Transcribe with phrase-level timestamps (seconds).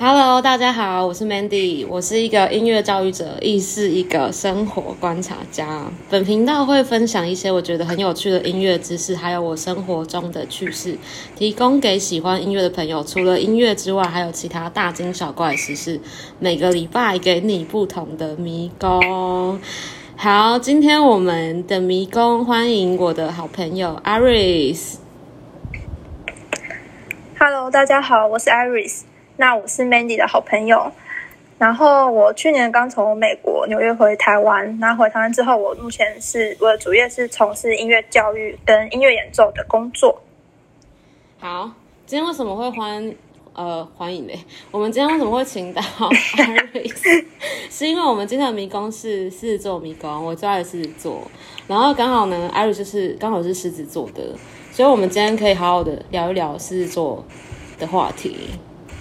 [0.00, 5.90] Hello，大家好，我是 Mandy，我是一个音乐教育者，亦是一个生活观察家。
[6.08, 10.96] 本频道会分享一些我觉得很有趣的音乐知识，还有我生活中的趣事，
[11.34, 13.02] 提供给喜欢音乐的朋友。
[13.02, 16.00] 除了音乐之外，还有其他大惊小怪的事事。
[16.38, 19.58] 每个礼拜给你不同的迷宫。
[20.14, 24.94] 好，今天我们的迷宫欢迎我的好朋友 Iris。
[27.36, 29.00] Hello，大家好，我是 Iris。
[29.38, 30.90] 那我是 Mandy 的好朋友。
[31.58, 40.20] 然后我去年刚从美国纽约回台湾，然后回台湾之后，我目前是我的主业是从事音乐教育跟音乐演奏的工作。
[41.38, 41.70] 好，
[42.04, 43.14] 今天为什么会欢
[43.54, 44.38] 呃欢迎嘞？
[44.72, 45.80] 我们今天为什么会请到
[46.36, 47.24] Iris？
[47.70, 51.22] 是因为我们今天的迷宫是狮子座迷宫，我最爱的狮子座，
[51.68, 54.22] 然后刚好呢，Iris 就是刚好是狮子座的，
[54.72, 57.24] 所以我们今天可以好好的聊一聊狮子座
[57.80, 58.50] 的话题。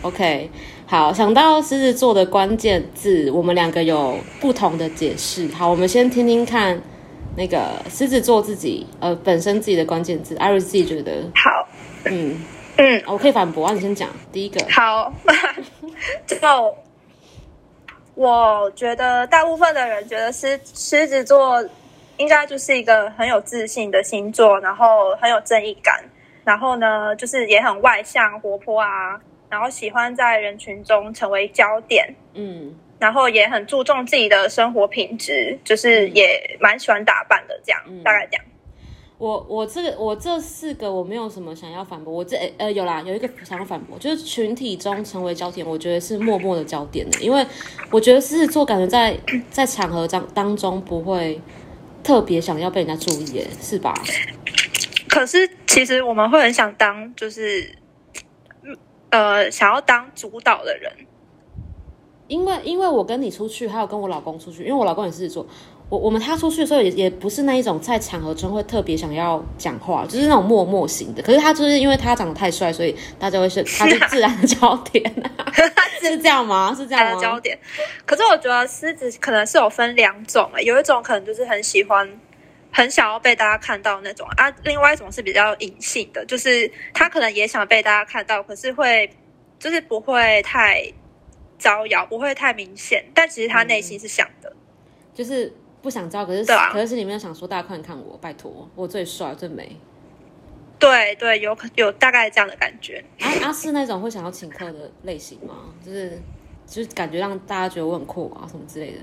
[0.07, 0.49] OK，
[0.85, 5.45] 好，想到狮子座的关键字，我们两个有不同的解释。
[5.49, 6.81] 好，我们先听听看
[7.35, 11.67] 那个狮子座自己呃本身自己的关键字，Iris 自己觉得，好，
[12.05, 12.41] 嗯，
[12.77, 14.65] 嗯，我可以反驳啊，你先讲第一个。
[14.69, 15.11] 好，
[16.25, 16.37] 就
[18.15, 21.61] 我觉得大部分的人觉得狮狮子座
[22.15, 26.01] 应该就是一个很有自信的星座，然后很有正义感，
[26.45, 38.43] 然后呢，就是也很外向、活泼啊，然后喜欢在人群中成为焦点，嗯然后也很注重自己的生活品质，就是也蛮喜欢打扮的，这样、嗯大概这样。
[39.19, 47.43] 我我这个我这四个我没有什么想要反驳，我这呃有啦，有一个想要反驳，就是群体中成为焦点，我觉得是默默的焦点的，因为
[47.89, 49.17] 我觉得狮子座感觉在
[49.49, 51.41] 在场合当当中不会
[52.03, 53.91] 特别想要被人家注意，耶，是吧？
[55.09, 57.75] 可是其实我们会很想当，就是
[59.09, 60.91] 呃，想要当主导的人。
[62.27, 65.47] 因为因为我跟你出去，还有跟我老公出去，因为我老公也是狮子座，
[65.87, 71.23] 我我们他出去的时候也也不是那一种在场合中会特别想要讲话，就是那种默默型的。
[71.23, 75.31] 可是他就是因为他长得太帅，所以大家会是 他是自然的焦点、啊，
[76.01, 76.75] 是这样吗？
[76.75, 77.15] 是这样吗？
[77.15, 77.57] 的焦点。
[78.05, 82.05] 可是我觉得狮子可能是有分两种、欸，有一种可能就是很喜欢、
[82.71, 89.09] 很想要被大家看到那种啊，另外一种是比较隐性的，就是他可能也想被大家看到，可是会
[89.57, 90.83] 就是不会太
[91.57, 94.53] 招摇，不会太明显，但其实他内心是想的。
[95.13, 95.51] 就是
[95.81, 99.75] 不想招，可是、可是心里面想说，大家快点看我，拜托，我最帅最美。
[100.77, 103.03] 对对，有可有大概这样的感觉。
[103.19, 105.73] 阿阿是那种会想要请客的类型吗？
[105.83, 106.21] 就是
[106.67, 108.99] 就是感觉让大家觉得我很酷啊，什么之类的。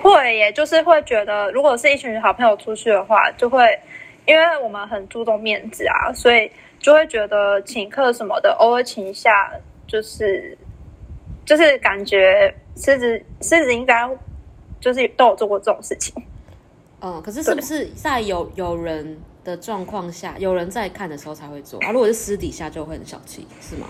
[0.00, 3.78] 会耶，就是会觉得，如果是一群好朋友出去的话，就会
[4.26, 9.50] 因为我们很注重面子啊，所以就会觉得请客什么的，偶尔请一下，
[9.86, 10.56] 就是
[11.44, 14.08] 就是感觉狮子狮子应该
[14.80, 16.14] 就是都有做过这种事情。
[17.00, 21.90] 嗯，可是是不是在有有人的状况下，有人在看的时候才会做啊？
[21.90, 23.86] 如果是私底下就会很小气，是吗？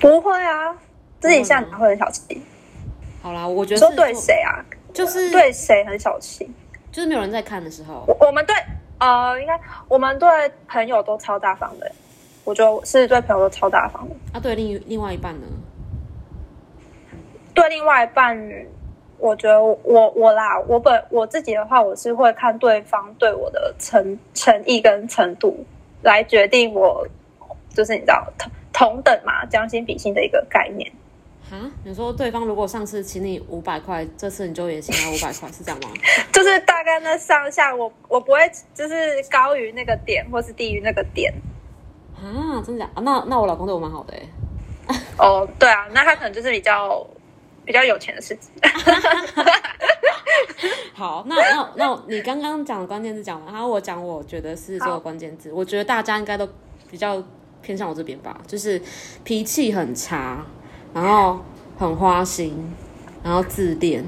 [0.00, 0.74] 不会啊，
[1.20, 2.42] 私底下哪会很小气？
[3.22, 4.64] 好啦，我觉得说对谁啊？
[4.92, 6.50] 就是对谁很小气？
[6.90, 8.54] 就是没有人在看的时候，我我们对
[8.98, 9.58] 呃，应该
[9.88, 10.28] 我们对
[10.68, 11.90] 朋友都超大方的。
[12.44, 14.14] 我觉得狮子对朋友都超大方的。
[14.32, 15.46] 啊，对另另外一半呢？
[17.54, 18.36] 对另外一半，
[19.18, 25.64] 我觉得我我啦，我本我自己的话，我是会看对方对我的诚诚意跟程度
[26.02, 27.06] 来决定我，
[27.74, 30.90] 就是你知道同同等嘛，将心比心的一个概念。
[31.52, 35.90] 哈，你说对方如果上次请你五百块，这次你就也请他五百块，是这样吗？
[36.32, 38.38] 就是大概那上下，我我不会
[38.72, 41.30] 就是高于那个点，或是低于那个点。
[42.16, 42.90] 啊，真的假？
[42.94, 44.22] 啊、那那我老公对我蛮好的哎。
[45.18, 47.06] 哦，对啊，那他可能就是比较
[47.66, 48.48] 比较有钱的狮子。
[50.94, 56.48] 好，那那那你刚刚讲的关键字讲完，然后我讲我觉得狮子座的好关键字，我觉得大家应该都
[56.90, 57.22] 比较
[57.60, 58.80] 偏向我这边吧，就是
[59.22, 60.46] 脾气很差，
[60.94, 61.40] 然后
[61.78, 62.72] 很花心，
[63.22, 64.04] 然后自恋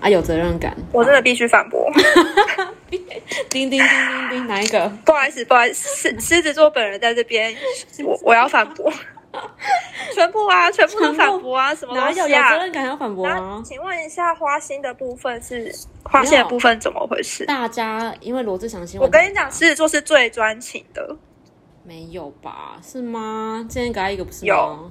[0.00, 0.76] 啊，有责任感。
[0.92, 1.90] 我真的必须反驳，
[2.88, 3.00] 叮
[3.48, 4.88] 叮叮叮叮，哪一个？
[5.04, 7.54] 不好意思，不好意思，狮狮子座本人在这边，
[8.04, 8.90] 我我要反驳，
[10.14, 12.58] 全部啊，全部都反驳啊，什么哪有有东西啊责？
[12.58, 13.62] 任感要反驳那啊？
[13.64, 15.72] 请问一下，花心的部分是
[16.04, 17.44] 花心的部分怎么回事？
[17.46, 21.16] 大家因为罗志祥新闻，我跟你讲，狮子座是最专情的，
[21.84, 22.78] 没有吧？
[22.82, 23.64] 是吗？
[23.68, 24.46] 今天给他一个不是吗？
[24.46, 24.90] 有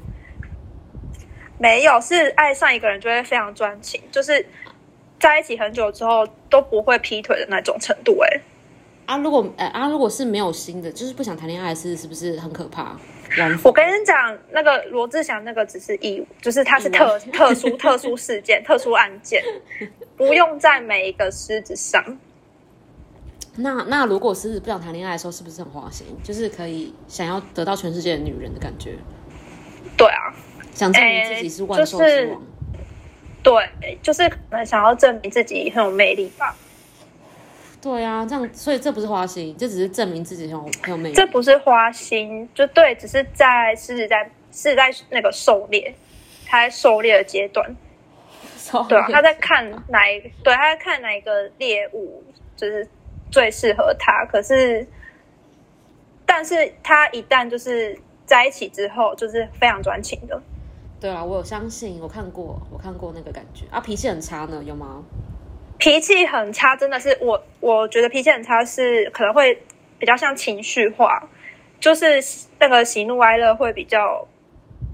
[1.60, 4.44] 没有是爱上一个人就会非常专情，就是
[5.20, 8.42] 在一起很久之后都不会劈腿的那种程度、欸。
[9.06, 12.96] 啊，如果呃啊，如果是没有心的，就是不想谈恋爱，是是不是很可怕？
[13.64, 19.44] 我跟你讲，那个罗志祥那个只是义务，就是他是特 特殊特殊事件、特殊案件，
[20.16, 22.04] 不用在每一个狮子上。
[23.56, 26.08] 那那如果狮子不想谈恋爱的时候，是不是很花心？
[26.24, 28.96] 就是可以想要得到全世界的女人的感觉，
[29.98, 30.34] 对啊，
[30.80, 32.42] 想证明自己是万兽之王。
[33.44, 36.56] 对，就是可能想要证明自己很有魅力吧。
[37.82, 41.16] 对啊，这样，所以这不是花心，这只是证明自己很有很有魅力。
[41.16, 45.94] 这不是花心，就对，只是在狮子在是在那个狩猎，
[46.46, 47.76] 他在狩猎的阶段，
[48.88, 52.24] 对啊，他在看哪一对，他在看哪一个猎物
[52.56, 52.88] 就是
[53.32, 54.26] 最适合他。
[54.26, 54.86] 可是，
[56.26, 60.42] 但是他一旦就是在一起之后，就是非常专情的。
[61.00, 65.02] 对啊，我有相信，我看过，我看过那个感觉啊，脾气很差呢，有吗？
[65.78, 69.64] 脾气很差，真的是我，我觉得脾气很差是可能会
[69.98, 71.30] 比较像情绪化，
[71.80, 72.22] 就是
[72.60, 74.28] 那个喜怒哀乐会比较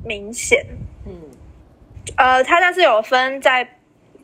[0.04, 0.63] 明显。
[1.07, 1.12] 嗯，
[2.18, 3.68] 呃，他但是有分在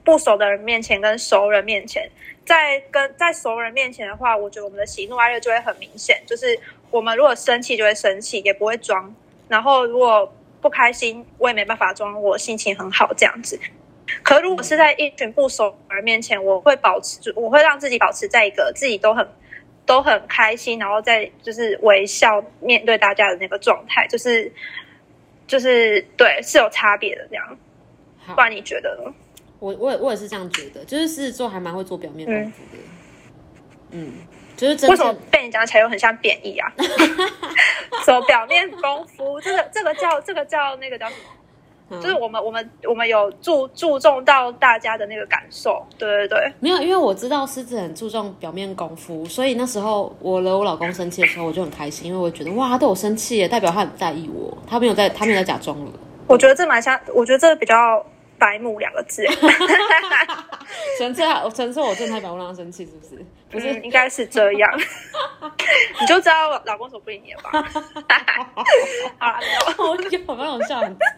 [0.04, 2.08] 不熟的人面前跟熟人面前，
[2.46, 6.60] 在跟在熟人面前的话，我觉得我们的喜怒哀乐就会很明显，就是
[6.92, 9.12] 我们如果生气就会生气，也不会装，
[9.48, 13.60] 然后如果不开心，我也没办法装我心情很好这样子。
[14.24, 19.28] 可如果是在一群不熟人面前，我会保持，我会让自己保持在一个自己都很
[19.86, 24.52] 都很开心，然后在就是微笑面对大家的那个状态，就是
[25.48, 27.58] 就是对是有差别的这样。
[28.36, 29.14] 不然你觉得呢？
[29.60, 32.84] 我我也我也是这样觉得，就是狮子座还蛮会做表面功夫的。
[33.92, 34.14] 嗯，
[34.58, 36.72] 就是为什么被你讲起来又很像贬义啊？
[38.06, 39.40] 什么表面功夫？
[39.42, 42.02] 这个这个叫这个叫那个叫什么？
[42.02, 55.92] 就是我们我们我们有注注重到大家的那个感受，对对对，没有，因为我知道狮子很注重表面功夫，所以那时候我惹我老公生气的时候，我就很开心，因为我觉得哇，他对我生气耶，代表他很在意我，他没有在，他没有在假装了。
[56.28, 58.02] 我觉得这蛮像，我觉得这比较
[58.42, 59.24] 白目两个字，
[60.98, 61.24] 纯粹
[61.54, 63.24] 纯粹我正太白目让他生气，是不是？
[63.52, 64.80] 不是，应该是这样，
[66.02, 67.52] 你就知道老公手不理你了吧？
[69.20, 69.46] 好了，
[69.78, 71.16] 我有，我那种笑很惨。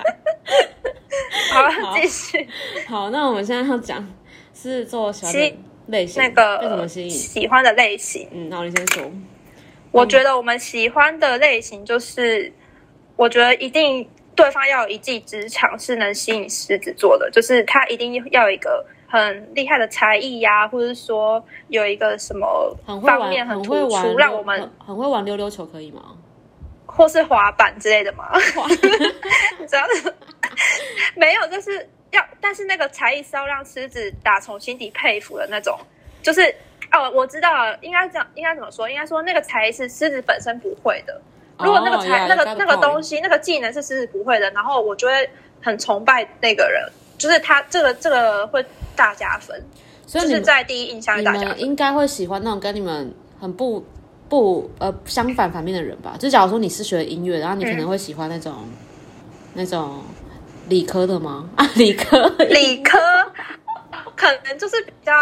[1.53, 2.45] 好，继续。
[2.89, 4.05] 好，那我们现在要讲
[4.53, 5.33] 是做喜欢
[5.87, 8.27] 类型，那个怎么吸引喜欢的类型？
[8.33, 9.09] 嗯，那你先说。
[9.91, 12.51] 我觉得我们喜欢的类型就是，
[13.15, 18.85] 我觉得一定对方要有一技之长，是能吸引狮子座的，就是他一定要有一个。
[19.15, 22.75] 很厉害的才艺呀，或者是说有一个什么
[23.05, 26.17] 方面很突出，让我们很会玩溜溜球，可以吗？
[26.87, 28.31] 或是滑板之类的吗？
[29.59, 29.83] 你知道
[31.13, 35.77] 没有，就是要，但是那个才艺是要让狮子打从心底佩服的那种。
[36.23, 36.41] 就是
[36.91, 38.89] 哦，我知道了，应该这样，应该怎么说？
[38.89, 41.21] 应该说那个才艺是狮子本身不会的。
[41.59, 45.29] 如果那个才那个那个东西那个技能是狮子不会的，然后我就会
[45.61, 48.65] 很崇拜那个人，就是他这个这个会。
[48.95, 49.59] 大加分，
[50.05, 53.83] 所以是在第一印象，你们应该会喜欢那种跟你们很不
[54.29, 56.15] 不呃相反反面的人吧？
[56.19, 58.53] 就假如说你是学音乐，然后你可能会喜欢那种
[59.55, 60.03] 那种
[60.69, 61.49] 理科的吗？
[61.55, 62.99] 啊，理科，理科
[64.15, 65.13] 可能就是比较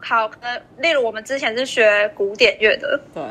[0.00, 0.26] 好。
[0.26, 3.22] 可能例如我们之前是学古典乐的，对。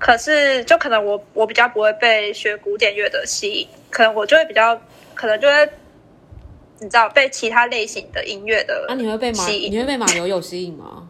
[0.00, 4.76] 可是就可能我我比较不会被学古典乐的吸引，可能我就会比较
[5.14, 5.70] 可能就会。
[6.82, 11.06] 你知道被其他类型的音乐的，那你会被马你会被马友友吸引吗？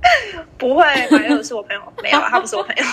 [0.56, 2.84] 不会，马友友是我朋友， 没有，他不是我朋友。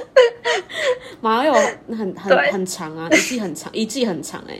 [1.20, 1.60] 马友友
[1.94, 4.58] 很很很长啊，一季很长，一季很长哎。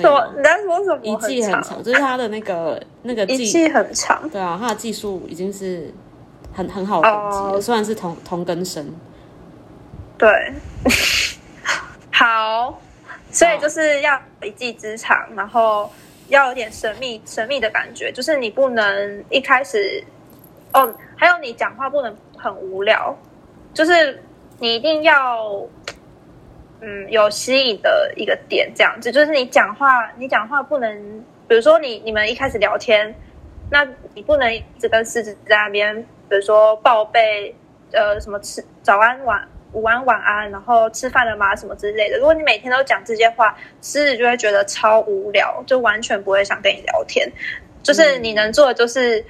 [0.00, 0.34] 什么？
[0.36, 1.00] 你在说什么？
[1.04, 4.28] 一季很长，就是他的那个那个一季很长。
[4.28, 5.94] 对啊，他的技术已经是
[6.54, 8.86] 很很好的，虽然是同同根生。
[10.16, 10.30] 对，
[12.12, 12.80] 好。
[13.30, 15.90] 所以就是要一技之长，然后
[16.28, 20.04] 要有点神秘神秘的感觉，就是你不能一开始
[20.72, 23.12] 哦，还有你讲话不能很无聊，
[23.72, 24.22] 就是
[24.60, 25.66] 你一定要
[26.80, 30.96] 嗯有吸引的一个点，这样子就是你讲话你讲话不能，
[31.48, 33.12] 比如说你你们一开始聊天，
[33.68, 33.84] 那
[34.14, 37.54] 你不能一直跟狮子在那边，比如说报备
[37.92, 39.48] 呃什么吃早安晚。
[39.72, 41.56] 午安晚安，然后吃饭了吗？
[41.56, 42.16] 什么之类的。
[42.16, 47.28] 如果你每天都讲这些话，狮子就会觉得超无聊，就完全不会想跟你聊天。
[47.82, 49.26] 就是你能做的，就是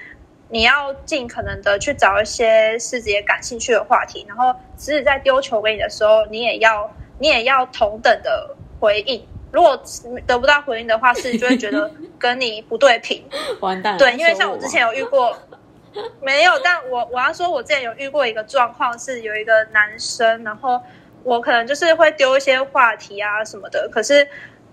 [0.51, 9.27] 你要尽可能的去找一些狮子也感兴趣的话题，然后狮子在丢球给你的时候，你也要你也要同等的回应。
[9.51, 9.83] 如果
[10.27, 13.25] 得不到回应的话，狮子就会觉得跟你不对频，
[13.61, 13.97] 完蛋。
[13.97, 15.35] 对，因为像我之前有遇过。
[16.21, 20.83] 没有，但我我要说，我之前有遇过一个状况，是有一个男生，然后
[21.23, 24.27] 我可能就是会丢一些话题啊什么的，可是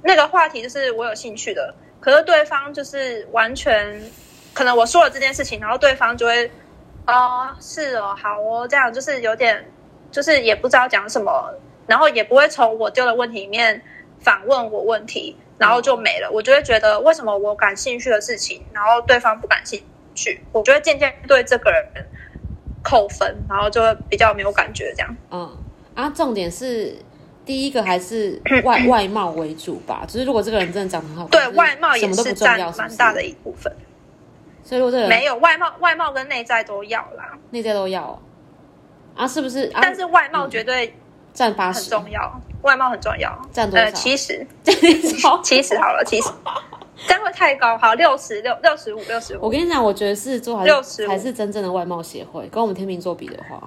[0.04, 4.02] 那个话题就是我有兴趣的，可是对方就是完全
[4.54, 6.50] 可能我说了这件事情，然后对方就会
[7.08, 9.64] 哦是哦好哦这样，就是有点
[10.12, 11.54] 就是也不知道讲什么，
[11.88, 13.82] 然后也不会从我丢的问题里面
[14.20, 16.30] 反问我问题，然后就没了。
[16.32, 19.86] 我就会觉得为什么我感兴趣的事情，然后对方不感兴趣，
[20.52, 21.86] 我就会渐渐对这个人
[22.84, 25.16] 扣分，然后就会比较没有感觉这样。
[25.30, 25.58] 嗯，
[25.96, 26.96] 啊，重点是
[27.46, 33.72] 第一个还是 外外貌为主吧，就是如果这个人真的长得很好看，对外貌也都是占蛮大的一部分。
[34.64, 38.20] 所以如果这个人没有外貌，外貌跟内在都要啦，内在都要哦
[39.16, 39.66] 啊，是不是？
[39.74, 40.96] 啊、但是外貌绝对
[41.58, 43.38] 八十，重要，外貌很重要。
[43.52, 43.86] 占多少？
[43.86, 44.46] 呃，七十，
[45.20, 46.30] 超七十好了，七十，
[47.08, 47.78] 这样会太高。
[47.78, 49.40] 好，六十六，六十五，六十五。
[49.42, 53.62] 我跟你讲，我觉得狮子座还65是还是真正的外貌协会，跟我们天秤座比的话，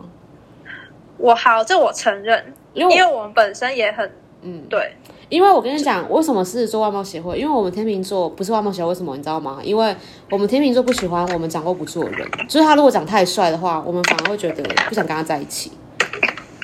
[1.18, 4.10] 我好，这我承认，因为因为我们本身也很
[4.42, 4.94] 嗯，对，
[5.28, 7.38] 因为我跟你讲，为什么狮子座外貌协会？
[7.38, 9.58] 因为我们天秤座不是外貌协会，为什么你知道吗？
[9.62, 9.94] 因为
[10.30, 15.72] 我们天秤座不喜欢我们掌握不住的人，就是他如果长太帅的话，我们反而会觉得不想跟他在一起，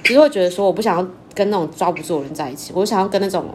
[0.04, 3.46] 就是会觉得说我不想要跟那种抓不住的人在一起，我想要跟那种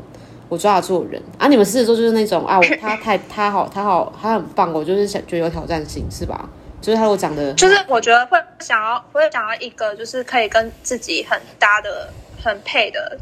[0.50, 1.22] 我抓得住人。
[1.38, 6.50] 啊，你们狮子座就是那种啊，我他太他好他好他很棒，我就是想觉得有挑战性，是吧？
[6.82, 12.10] 就是他如果长得就是我觉得会想要会想要一个就是可以跟自己很搭的、
[12.44, 13.18] 很配的，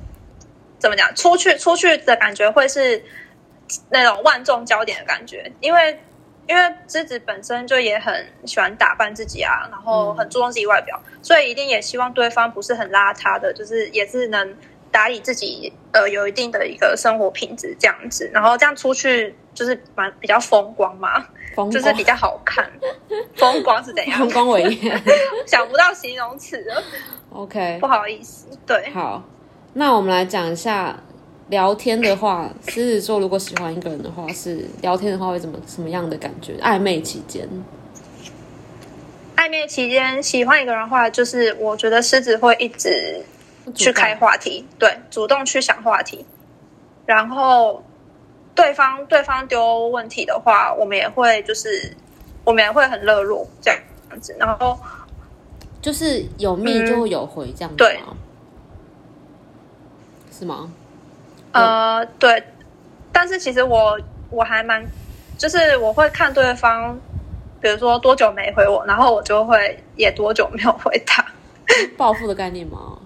[0.79, 1.15] 怎么讲？
[1.15, 3.01] 出去出去的感觉会是
[3.89, 5.97] 那种万众焦点的感觉，因为
[6.45, 14.53] 因为狮子本身就也很喜欢打扮自己啊，然后很注重自己外表，所以一定也希望对方不是很邋遢的，就是也是能
[14.93, 22.71] 打理自己，呃，有一定的一个生活品质这样子，然后这样出去就是蛮比较风光嘛，风光就是比较好看。
[23.35, 24.31] 风光是怎样风？
[24.31, 25.01] 光伟业。
[25.47, 26.83] 想不到形容词了
[27.31, 28.45] ，OK，不好意思。
[28.67, 29.23] 对，好，
[29.73, 30.95] 那我们来讲一下
[31.49, 36.53] 聊天的话，狮子座如果喜欢一个人的话，是聊天的话会怎么什么样的感觉？
[36.61, 37.47] 暧昧期间，
[39.35, 43.21] 暧昧期间喜欢一个人的话，就是我觉得狮子会一直
[43.75, 46.25] 去开话题，对，主动去想话题，
[47.05, 47.83] 然后
[48.55, 51.95] 对方对方丢问题的话，我们也会就是
[52.43, 53.79] 我们也会很热络这样
[54.21, 54.79] 子，然后
[55.81, 57.99] 就是有密就会有回这样子对？
[60.31, 60.71] 是吗？
[61.51, 62.43] 呃对，
[63.11, 64.85] 但是其实我我还蛮
[65.37, 66.97] 就是我会看对方。
[67.61, 71.25] 比如说多久没回我，然后我就会也多久没有回他。
[71.95, 72.99] 报复的概念吗？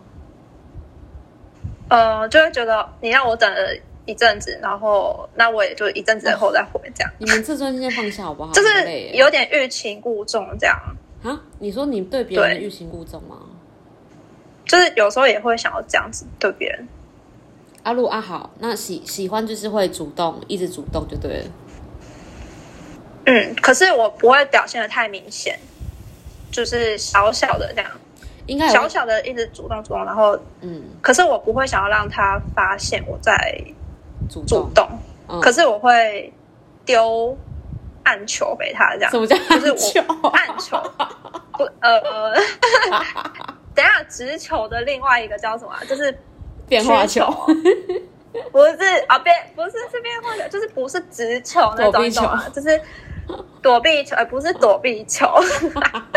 [1.89, 3.75] 呃，就会觉得你让我等了
[4.05, 8.51] 一阵子，然后那我也就一阵子后再回，这样你们自尊心放下好不好？
[8.55, 10.75] 就是有点欲擒故纵，这样
[11.23, 11.39] 啊？
[11.59, 13.37] 你说你对别人欲擒故纵吗？
[14.65, 16.87] 就是有时候也会想要这样子对别人。
[17.83, 21.45] 阿路阿好，那喜喜欢就是会主动，一直主动就对了。
[23.25, 25.57] 嗯，可是我不会表现的太明显，
[26.51, 27.89] 就是小小的这样，
[28.47, 33.33] 应该小小的一直主动主动，然后嗯可是我不会想要让他发现我在
[34.29, 34.89] 主动，主动，
[35.27, 36.33] 嗯可是我会
[36.85, 37.37] 丢
[38.03, 39.19] 暗球给他这样什。
[39.19, 40.01] 么叫就是球？
[40.23, 40.81] 我暗球，
[41.57, 42.33] 不呃，
[43.75, 45.79] 等下直球的另外一个叫什么啊？
[45.87, 46.17] 就是
[46.67, 47.25] 变化球，
[48.51, 52.47] 不是啊变不是是变化球，就是不是直球那种，你懂吗？
[52.49, 52.79] 就是
[53.61, 55.27] 躲避球，呃，不是躲避球，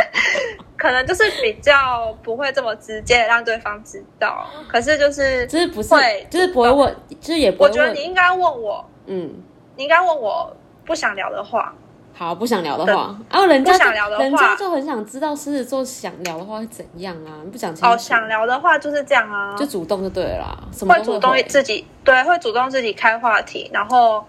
[0.80, 7.92] 可能就是比较不会这么直接让对方知道，可是就是就是不是会，就是不会问，就是也不会我觉得。
[7.92, 9.30] 你应该问我，嗯，
[9.76, 10.56] 你应该问我
[10.86, 11.74] 不想聊的话，
[12.14, 14.22] 好，不想聊的话，啊，人家不想聊的话。
[14.22, 17.44] 人家就很想知道狮子座想聊的话会怎样啊？
[17.44, 24.24] 你不讲清楚，哦，想聊的话就是这样啊，就主动就对了啦，什么会主动自己对，会主动自己开话题，然后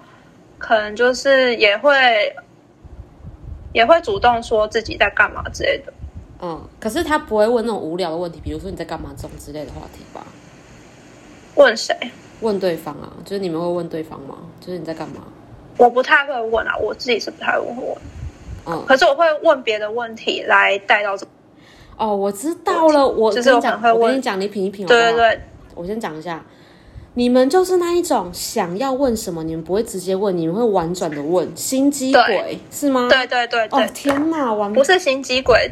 [0.57, 2.35] 可能就是也会
[3.71, 5.93] 也会主动说自己在干嘛之类的。
[6.41, 10.25] 嗯，可是他不会问那种无聊的问题，比如说你在干嘛这种之类的话题吧？
[11.55, 11.95] 问谁？
[12.41, 14.37] 问对方啊，就是你们会问对方吗？
[14.59, 15.21] 就是你在干嘛？
[15.77, 17.97] 我不太会问啊，我自己是不太会问，
[18.65, 21.25] 嗯，可是我会问别的问题来带到这。
[21.97, 25.41] 哦，我知道了，我就是我跟你讲，你讲，你品一品好不好，对对对，
[25.75, 26.43] 我先讲一下，
[27.13, 33.07] 你们就是那一种想要问什么，你们不会直接问，你们会婉转的问，心机鬼是吗？
[33.07, 35.71] 对对对对，哦天哪，完不是心机鬼，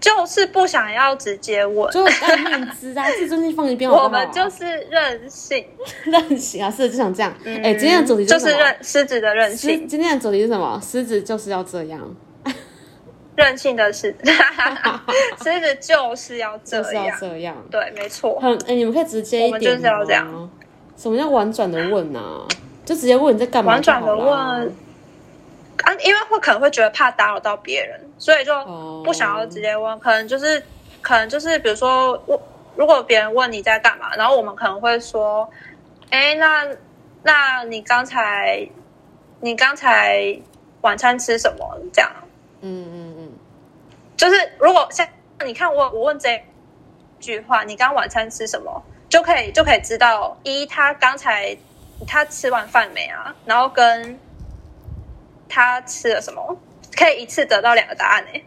[0.00, 1.90] 就是不想要直接问。
[1.90, 5.64] 就爱面子啊， 自尊心放一边好好，我们就是任性，
[6.06, 7.34] 任性啊，是就想这样。
[7.44, 9.86] 哎、今天的主题嗯就是任狮子的任性。
[9.88, 10.80] 今天的主题是什么？
[10.84, 12.00] 狮子就是要这样。
[13.36, 14.18] 任性的狮子，
[15.44, 17.56] 狮子就是要这就是要样，这样。
[17.70, 18.38] 对，没错。
[18.40, 20.50] 很哎、你们可以直接一点我们就是要这样吗。
[20.96, 22.46] 什么叫婉转的问啊？
[22.84, 24.72] 就直接问你在干嘛婉转的问，
[25.88, 30.62] 啊，因为会可能会觉得怕打扰到别人，所以就哦不想要直接问，可能就是
[31.00, 32.38] 可能就是比如说我
[32.76, 35.48] 如果别人问你在干嘛，然后我们可能会说，
[36.10, 36.66] 哎，那
[37.22, 38.68] 那你刚才
[39.40, 40.38] 你刚才
[40.82, 41.80] 晚餐吃什么？
[41.90, 42.10] 这样
[42.60, 43.32] 嗯嗯嗯，
[44.14, 45.08] 就是如果像
[45.46, 46.38] 你看我我问这
[47.18, 51.56] 句话，你刚晚餐吃什么，就可以就可以知道一他刚才
[52.06, 54.20] 他吃完饭没啊，然后跟
[55.48, 56.56] 他吃了什么，
[56.96, 58.44] 可以一次得到两个答案诶、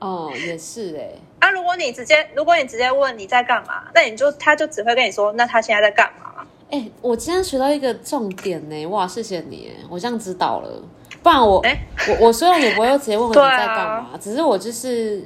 [0.00, 6.46] 哦，也是哎、啊，如果你直接如果你直接问你在干嘛，那你就他就只会跟你说，那他现在在干嘛？
[6.70, 10.82] 哎、我今天学到一个重点呢，哇，谢谢你哎，我这样知道了。
[11.22, 15.22] 不然我、哎我我虽然也不会直接问你在干嘛，只是我就是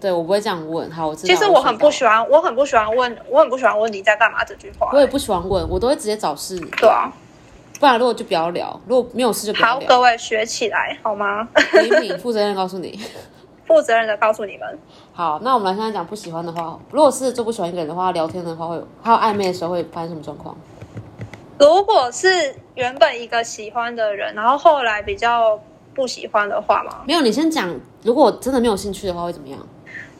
[0.00, 0.90] 对我不会这样问。
[0.90, 1.32] 好，我知道。
[1.32, 6.58] 其实我很不喜欢，欢，我很不喜欢问，我很不喜欢问你在干嘛这句话、我也不喜欢问，我都会直接找事。
[6.78, 7.12] 对啊，
[7.78, 11.48] 不然如果就不要聊，如果没有事就不要好，各位学起来好吗？
[11.82, 12.98] 李敏负责任告诉你。
[13.66, 14.78] 负责任的告诉你们。
[15.12, 16.78] 好，那我们来现在讲不喜欢的话。
[16.92, 20.56] 如果是就不喜欢一个人的话，聊天的话会有，还有暧昧的时候会发生什么状况？
[21.58, 25.60] 如果是原本一个喜欢的人，然后后来比较
[25.94, 27.74] 不喜欢的话嘛，没有，你先讲。
[28.04, 29.58] 如果真的没有兴趣的话，会怎么样？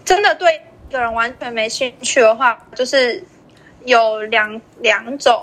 [0.05, 3.23] 真的对一个人完全没兴趣的话，就是
[3.85, 5.41] 有两两种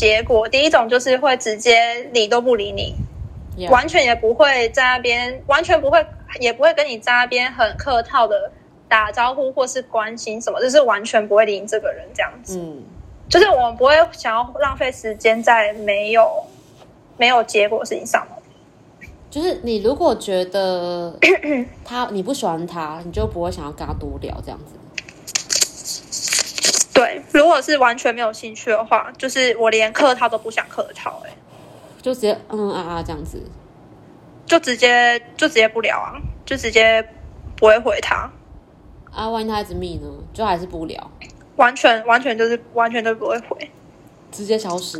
[0.00, 0.48] 结果。
[0.48, 2.94] 第一种就是会直接理都不理你
[3.58, 6.06] Yeah 完全也不会在那边，完全不会，
[6.40, 8.50] 也不会跟你在那边很客套的
[8.88, 12.58] 打招呼或是关心什么，就是完全不会理你这个人这样子。
[12.58, 12.82] 嗯，
[13.28, 16.26] 就是我们不会想要浪费时间在没有
[17.18, 18.36] 没有结果的事情上嘛。
[19.28, 21.14] 就是你如果觉得
[21.84, 24.72] 他你不喜欢他，你就不会想要跟他多聊这样子。
[26.92, 31.30] 对，如果是完全没有兴趣的话，就是我连客套都不想客套、欸，
[32.02, 33.42] 就直接嗯嗯啊啊这样子。
[34.46, 37.06] 就直接就直接不聊啊，就直接
[37.56, 38.28] 不会回他，
[39.12, 41.10] 啊，万一他一直密呢，就还是不聊，
[41.54, 43.70] 完全完全就是完全都不会回，
[44.32, 44.98] 直接消失。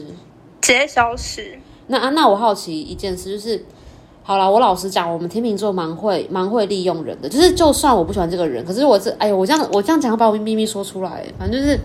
[0.60, 1.58] 直接消失。
[1.88, 3.64] 那啊，那我好奇一件事，就是
[4.22, 11.78] 好了，我老实讲，我们天秤座蛮会蛮会利用人的，就是就算我不喜欢这个人，可是我这哎呦，我这样我这样讲要把我秘密说出来，反正就是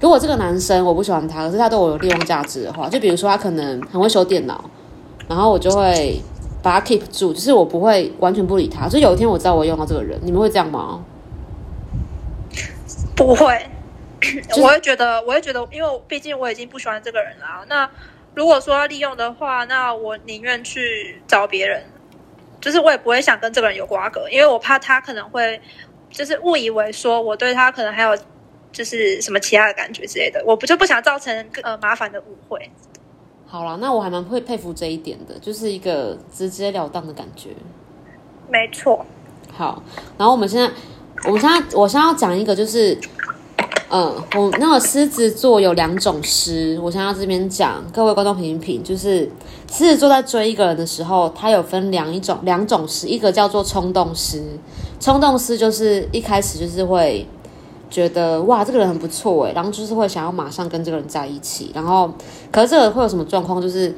[0.00, 4.64] 如果这个男生我不喜欢他，可是他对我有利用价值的话，就比如说他可能很会修电脑，
[5.28, 6.20] 然后我就会
[6.62, 11.00] 把他 keep 住，就是我不会完全不理他，就有一天我知道我用到这个人，你们会这样吗？
[13.16, 13.66] 不会，
[14.56, 17.64] 我会觉得，我会觉得，因为我毕竟我已经不喜欢这个人了啊。
[17.68, 17.88] 那
[18.34, 21.84] 如果说要利用的话，那我宁愿去找别人，
[22.60, 25.60] 就是我也不会想跟这个人有瓜葛，因为我怕他可能会
[26.10, 28.16] 就是误以为说我对他可能还有
[28.72, 32.70] 就是什么其他的感觉之类的，我不就不想造成呃麻烦的误会。
[33.46, 37.50] 好了，那我还蛮会佩服这一点的，就是一个直截了当的感觉。
[38.48, 39.04] 没错，
[39.52, 39.82] 好，
[40.16, 40.72] 然后我们现在，
[41.24, 42.98] 我们现在，我现在要讲一个，就是，
[43.94, 49.30] 嗯，我那个狮子座有两种狮，我想要这边讲，各位观众评一评，就是
[49.70, 54.42] 狮子座在追一个人的时候，他有分两种两种狮，一个叫做冲动狮，
[54.98, 57.26] 冲动狮就是一开始就是会
[57.90, 62.10] 觉得哇这个人很不错诶，然后就是会想要马上跟这个人在一起，然后
[62.50, 63.60] 可是这个会有什么状况？
[63.60, 63.94] 就是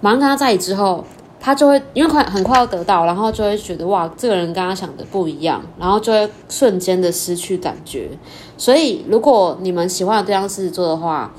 [0.00, 1.04] 马上跟他在一起之后，
[1.40, 8.10] 他就会因为快很快要得到，然后就会觉得哇，这个人跟他想的不一样，然后就会瞬间的失去感觉。
[8.56, 11.32] 所以，如果你们喜欢的对象是狮子座的话，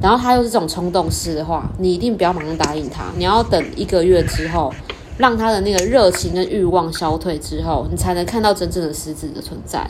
[0.00, 4.72] 然后他又是这种冲动式的话，你一定不要马上答应他，你要等一个月之后，
[5.18, 9.84] 让他的那个热情跟欲望消退之后，你才能看到真正的狮子的存在。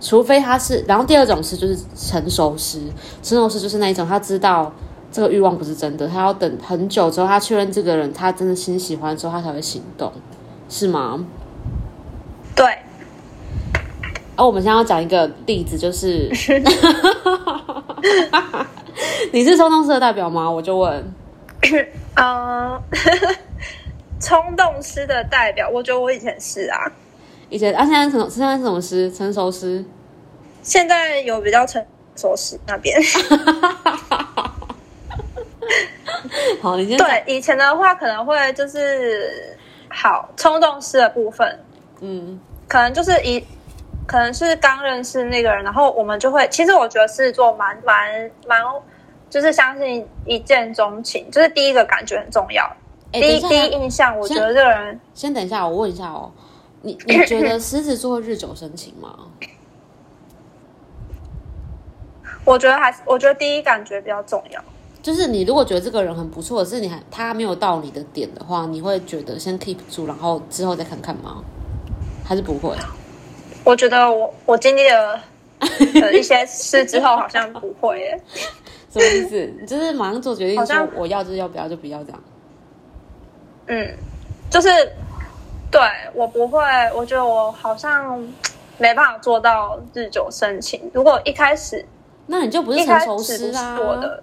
[0.00, 2.80] 除非他是，然后第二种是就是成熟狮，
[3.22, 4.72] 成熟狮就是那一种他知道。
[5.16, 10.12] 这个欲望不是真的，他要等很久之后，他确认这个人他真的心喜欢之后，他才会行动，
[10.68, 11.24] 是吗？
[12.54, 12.66] 对，
[14.36, 16.28] 而、我们现在要讲一个例子，就是
[19.32, 20.50] 你是冲动式的代表吗？
[20.50, 21.02] 我就问，
[22.16, 22.78] 嗯
[24.20, 26.92] 冲动师的代表，我觉得我以前是啊，
[27.48, 29.10] 以前啊，现在成现在是什么师？
[29.10, 29.82] 成熟师？
[30.62, 31.82] 现在有比较成
[32.16, 32.94] 熟师那边。
[36.62, 39.56] 好，你先对，以前的话可能会就是
[39.88, 41.58] 好冲动式的部分，
[42.00, 43.44] 嗯，可能就是一，
[44.06, 48.62] 可能是刚认识那个人，然后我们就会，其实我觉得狮子座蛮蛮蛮，
[49.28, 52.64] 就是相信一见钟情，就是第一个感觉很重要。
[53.12, 56.32] 哎，第一第一，印象，我觉得这个人先等一下，我问一下哦。
[56.82, 59.16] 你 你觉得狮子座日久生情吗？
[62.44, 64.62] 我觉得还是，我觉得第一感觉比较重要。
[65.06, 71.44] 就是你如果觉得这个人很不错，是你还他没有到你的点的话，你会觉得先 keep 住，然后之后再看看吗？
[72.24, 72.74] 还是不会？
[73.62, 75.20] 我觉得我我经历了
[75.60, 78.20] 呃 一些事之后，好像不会耶。
[78.92, 79.54] 什么意思？
[79.60, 82.20] 你就是马上做决定，说我要就是要，不要就不要这样。
[83.68, 83.96] 嗯，
[84.50, 84.68] 就是
[85.70, 85.80] 对
[86.14, 86.60] 我不会，
[86.92, 88.18] 我觉得我好像
[88.78, 90.90] 没办法做到日久生情。
[90.92, 91.86] 如果一开始
[92.26, 93.78] 那你就不是一成熟开始不是师啊？
[93.80, 94.20] 我的，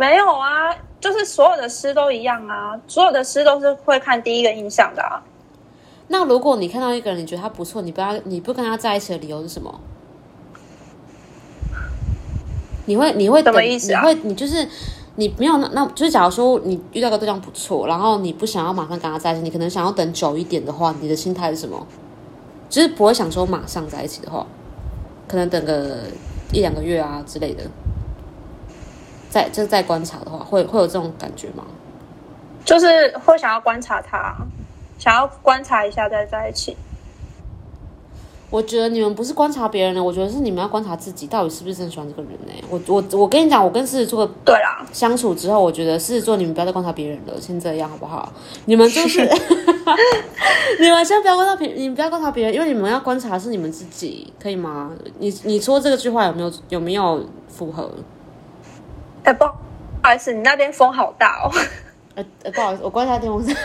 [0.00, 5.20] 没有啊，就是所有的诗都一样啊，所有的诗都是会看第一个印象的啊。
[6.08, 9.78] 那如果你看到一个人，你觉得他不错，你不要你不跟他在一起的理由是什么？
[12.86, 14.66] 你会你会什么等意思啊你会你就是
[15.16, 21.86] 你没有那那就是假如说你遇到个对象不错，然后你不想要马上跟他在一起，你可能想要等久一点的话，你的心态是什么？
[22.70, 24.46] 就是不会想说马上在一起的话，
[25.28, 25.98] 可能等个
[26.54, 27.64] 一两个月啊之类的，
[29.30, 31.64] 再就是再观察的话，会会有这种感觉吗？
[32.62, 34.36] 就是会想要观察他，
[34.98, 36.76] 想要观察一下再在一起。
[38.50, 42.52] 我觉得你们不是观察别人呢，我觉得是你们要观察自己，到底是不是真的喜欢这个人呢？
[42.68, 48.32] 我我我跟你讲，我跟狮子座对啦，相处之后，我觉得狮子座你们不要再观察别人了，先这样好不好？
[48.64, 49.20] 你们就是
[50.80, 54.90] 你们先不要观察别，你们不要观察别人，因为你们要观察是你们自己，可以吗？
[55.20, 57.88] 你你说这个句话有没有有没有符合？
[59.30, 59.54] 哎、不好
[60.12, 61.50] 意思，你那边风好大哦。
[62.16, 63.54] 呃呃，不好意思，我关一下电风扇。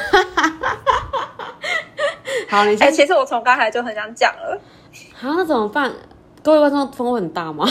[2.47, 2.93] 好，你哎、先。
[2.93, 4.62] 其实我从刚才就很想讲了。
[5.15, 5.91] 好，那怎么办？
[6.43, 7.67] 各位观众，风会很大吗？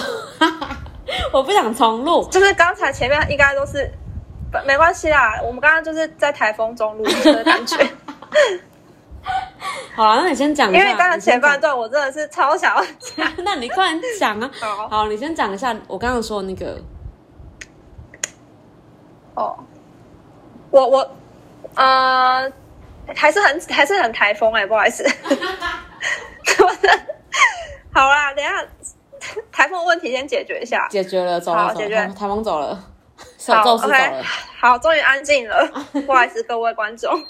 [1.33, 2.27] 我不想重录。
[2.33, 3.89] 就是刚才前面应该都是，
[4.51, 7.77] 不没关系啦，我们刚刚就是在台风中录音的感觉，
[9.95, 10.81] 好了，那你先讲一下。
[10.81, 13.17] 因为刚才前半段我真的是超想要讲。
[13.17, 14.51] 讲，那你快点讲啊！
[14.61, 16.77] 好好，你先讲一下我刚刚说的那个。
[19.35, 19.57] 哦，
[20.70, 21.11] 我我
[21.75, 22.51] 呃，
[23.16, 25.05] 还是很还是很台风哎、不好意思。
[27.92, 28.64] 好啦，等一下
[29.53, 30.87] 台风问题先解决一下。
[30.88, 32.85] 解决了，走了，好解决台台风走了，
[33.38, 34.23] 手好宙斯走，OK，了。
[34.61, 35.66] 好，终于安静了，
[36.07, 37.25] 不好意思各位观众。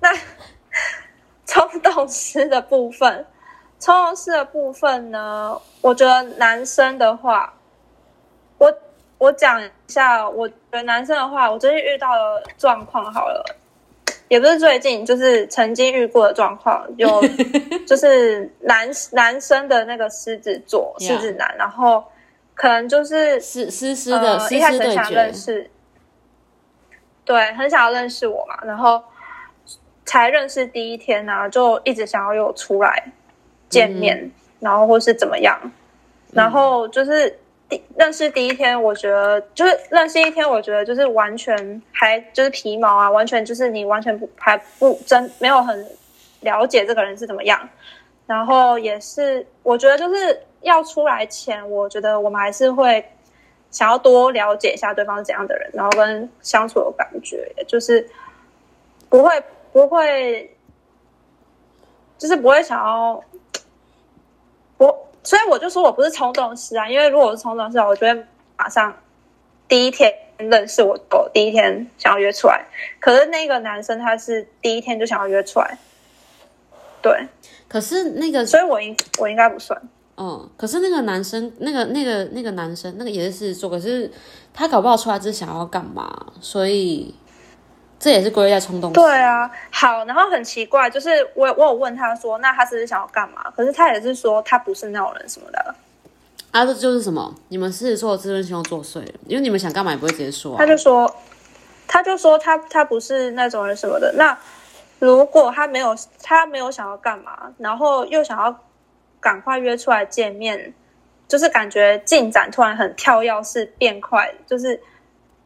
[0.00, 0.12] 那
[1.46, 3.26] 冲动式的部分，
[3.80, 7.63] 冲动式的部分呢，我觉得男生的话，我
[9.24, 13.42] 我讲一下，我觉得男生的话，我最近遇到的状况好了。
[14.28, 17.22] 也不是最近，就是曾经遇过的状况，有
[17.88, 22.04] 就是男男生的那个狮子座狮子男，然后
[22.54, 25.70] 可能就是狮狮狮的一开始很想认决，识，
[27.24, 29.02] 对，很想要认识我嘛，然后
[30.04, 33.12] 才认识第一天呢、就一直想要约我出来
[33.70, 35.58] 见面，嗯然后或是怎么样，
[36.32, 45.86] 然后就是第认识第一天，我觉得就是认识一天，我觉得就是完全还就是皮毛啊，完全就是你完全不还不真没有很
[46.40, 47.68] 了解这个人是怎么样，
[48.26, 53.02] 然后也是我觉得就是要出来前，我觉得我们还是会
[53.70, 58.06] 想要多了解一下对方是怎样的人，然后跟相处的感觉，就是
[59.08, 60.54] 不会不会，
[62.18, 63.24] 就是不会想要
[64.76, 68.24] 我，所以我就说我不是冲动师啊，因为如果我是冲动师，我就会
[68.56, 68.94] 马上
[69.66, 72.66] 第一天认识我，狗第一天想要约出来。
[73.00, 75.78] 可是那个男生他是第一天就想要约出来，
[77.02, 77.26] 对，
[77.66, 79.80] 可是那个所以我应我应该不算。
[80.16, 84.08] 嗯，可是那个男生，那个那个那个男生，那个也是狮子座，可是
[84.52, 87.12] 他搞不好出来只是想要干嘛，所以
[87.98, 88.92] 这也是归类在冲动。
[88.92, 93.50] 对，啊，好，然后很奇怪，就是我我有问他说，那他是不是想要干嘛？
[93.56, 95.74] 可是他也是说他不是那种人什么的，
[96.50, 97.34] 啊，这就是什么？
[97.48, 100.58] 你们狮子座自尊心又作祟了，因为你们想干嘛也不会直接说、啊。
[100.58, 101.16] 他就说，
[101.88, 104.12] 他就说他他不是那种人什么的。
[104.16, 104.36] 那
[104.98, 108.54] 如果他没有他没有想要干嘛，然后又想要
[109.20, 110.74] 赶快约出来见面，
[111.26, 114.80] 就是感觉进展突然很跳跃式变快，就是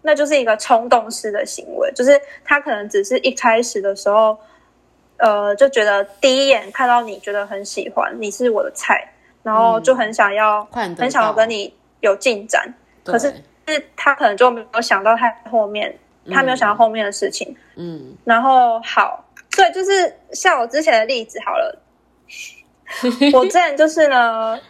[0.03, 4.39] 那就是一个冲动式的行为，就是他可能只是一开始的时候，
[5.17, 10.65] 呃，就觉得第一眼看到你觉得很喜欢，你是我的菜，然后就很想要、
[10.97, 12.73] 很想要跟你有进展。
[13.05, 13.33] 可是
[13.67, 15.99] 是他可能就没有想到他后面，
[16.31, 17.57] 他没有想到后面的事情。
[17.77, 19.25] 嗯，然后好，
[19.57, 21.79] 对，就是像我之前的例子好了，
[23.33, 24.61] 我之前就是呢，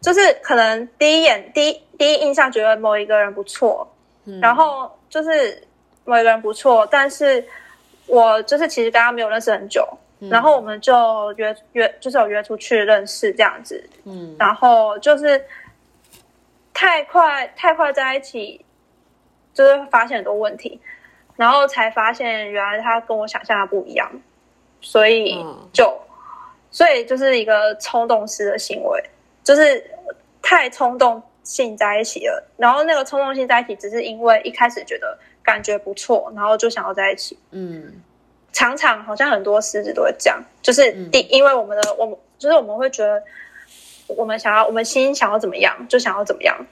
[0.00, 3.86] 就是可能第一眼第一第一印象觉得某一个人不错，
[4.26, 4.38] 嗯。
[4.40, 5.60] 然后就是
[6.04, 7.42] 某一个人不错，但是
[8.06, 9.86] 我就是其实跟他没有认识很久，
[10.18, 14.36] 然后我们就约约，就是有约出去认识这样子，嗯。
[14.38, 15.42] 然后就是
[16.74, 18.64] 太快太快在一起，
[19.54, 20.80] 就是发现很多问题，
[21.34, 24.10] 然后才发现原来他跟我想象的不一样，
[24.80, 25.68] 所以嗯。
[25.72, 25.98] 就、
[26.70, 29.02] 所以就是一个冲动式的行为，
[29.42, 29.82] 就是
[30.42, 37.38] 太冲动性在一起了，然后那个冲动性在一起，只是因为一开始觉得感觉不错，然后就想要在一起。
[37.52, 38.02] 嗯。
[38.52, 41.10] 常常好像很多狮子都会这样，就是嗯。
[41.10, 43.22] 第、因为我们的我们就是我们会觉得
[44.06, 46.66] 我们想要我们心想要怎么样就想要怎么样，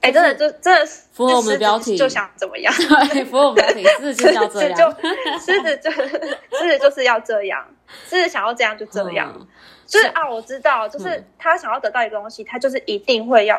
[0.00, 2.74] 哎、真的就真的是符合我们的标题就想怎么样，
[3.12, 7.64] 对，符合我们的体质就是要这狮子样，就狮子就狮子就是要这样，
[8.08, 9.46] 狮子想要这样就这样，嗯。
[9.86, 11.24] 就是啊，我知道，就是嗯。
[11.38, 13.58] 他想要得到一个东西，他就是一定会要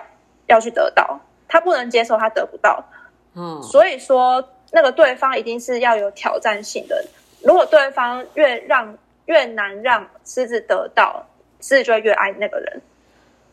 [0.49, 2.83] 要去得到，他不能接受他得不到，
[3.35, 7.05] 嗯所以说那个对方一定是要有挑战性的。
[7.41, 11.25] 如果对方越让越难让狮子得到，
[11.61, 12.81] 狮子就会越爱那个人，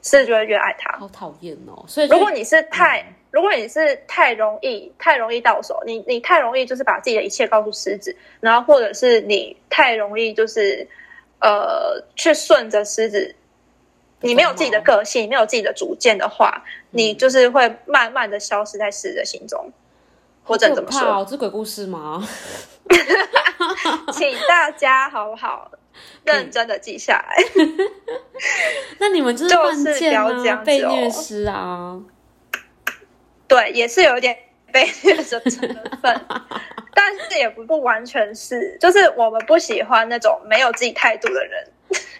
[0.02, 0.98] 狮子就会越爱他。
[0.98, 1.84] 好讨厌哦。
[1.86, 10.86] 所以如果你是太，如果你是太容易太容易到手，你你太容易就是把自己的一切告诉狮子，然后或者是你太容易就是
[11.40, 13.34] 呃去顺着狮子，
[14.20, 19.72] 你没有自己的个性，你没有自己的主见的话，你就是会慢慢的消失在世人的心中。
[20.44, 22.26] 或者怎么说，这鬼故事吗？
[24.12, 25.68] 请大家好不好
[26.22, 27.36] 认真的记下来。
[29.00, 32.00] 那你们就是就是犯贱啊，不要这样子被哦虐尸啊！
[33.48, 34.38] 对，也是有一点
[34.70, 35.40] 被虐的成
[36.00, 36.20] 分，
[36.94, 41.68] 但是也不不完全是，就是我们不喜欢那种没有自己态度的人。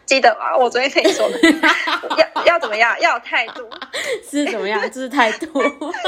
[0.07, 0.57] 记得吗？
[0.57, 1.39] 我昨天跟你说的，
[2.37, 2.99] 要要怎么样？
[3.01, 3.69] 要有态度。
[4.31, 4.81] 是怎么样？
[4.83, 5.47] 这是态度。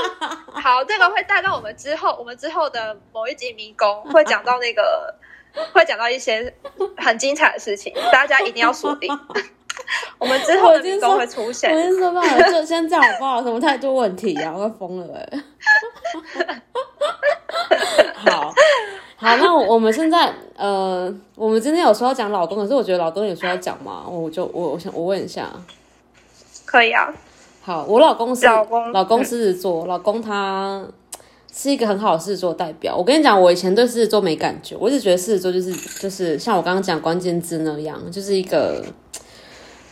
[0.55, 5.15] 好，这个会带到我们之后，我们之后的某一集迷宫会讲到那个，
[5.73, 6.55] 会讲到一些
[6.97, 9.11] 很精彩的事情，大家一定要锁定。
[10.19, 11.77] 我们之后的迷宫会出现我。
[11.81, 13.43] 先说吧，就先这样好不好？
[13.43, 14.53] 什么态度问题啊？
[14.55, 15.43] 我快疯了哎、
[18.31, 18.53] 好
[19.21, 25.51] 好，那我我们现在呃，我们今天有说要讲老公，可是我觉得老公有需要讲嘛，我就我我想我问一下。
[26.65, 27.13] 可以啊，
[27.61, 30.85] 好，我老公是老公老公狮子座，老公他
[31.53, 32.95] 是一个很好的狮子座代表。
[32.97, 38.85] 我跟你讲，我以前对狮子座没感觉，我一直觉得狮子座就是就是像我刚刚讲关键字那样，就是一个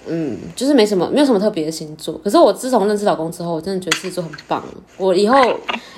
[0.06, 2.16] 嗯，就是没什么没有什么特别的星座。
[2.22, 4.62] 可是我自从认识老公之后，我真的觉得狮子座很棒。
[4.98, 5.36] 我以后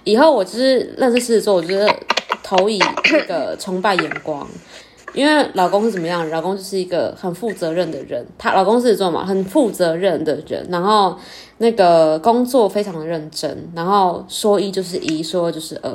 [0.04, 1.86] 以后我就是认识狮子座，我觉得
[2.42, 4.46] 投以那个崇拜眼光。
[5.14, 6.28] 因为老公是怎么样？
[6.28, 11.18] 老公就是一个很负责任的人，他老公是狮子座嘛，很负责任的人，然后
[11.56, 15.90] 那个工作非常的认真，然后说一就是一，说二就是二。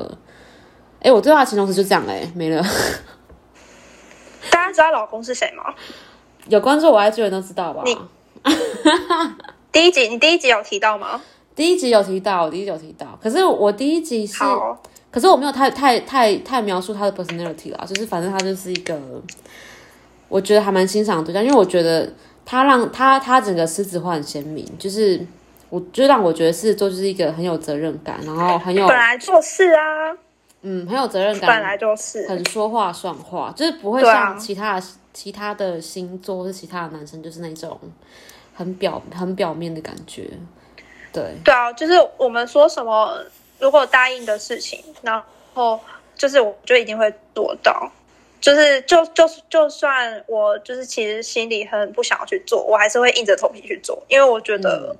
[1.02, 2.62] 哎，我对他的形容词就这样哎，没了。
[4.50, 5.64] 大家知道老公是谁吗？
[6.48, 7.84] 有关注我 IG 的人都知道吧？
[7.86, 7.96] 你
[9.72, 11.22] 第一集你第一集有提到吗？
[11.56, 14.82] 第一集有提到，第一集有提到，可是我第一集是，好，
[15.14, 19.00] 可是我没有太太太太描述他的 personality 啦，就是反正他就是一个，
[20.28, 22.12] 我觉得还蛮欣赏的对象，因为我觉得
[22.44, 25.24] 他让他他整个狮子化很鲜明，就是
[25.70, 30.18] 我就让我觉得狮子座就是一个很有责任感，然后很有本来做事啊，
[30.64, 32.28] 嗯很有责任感本，来就是。
[32.28, 37.80] 很说话算话，就是不会像其他的、其他的星座或是其他的男生，就是那种
[38.56, 40.28] 很表很表面的感觉。
[41.12, 43.16] 对，对啊，就是我们说什么，
[43.64, 45.24] 如果答应的事情，然
[45.54, 45.80] 后
[46.18, 47.90] 就是我就一定会做到。
[48.42, 54.94] 就是就就就算我就是其实心里很不想要去做，我还是会硬着头皮去做，因为我觉得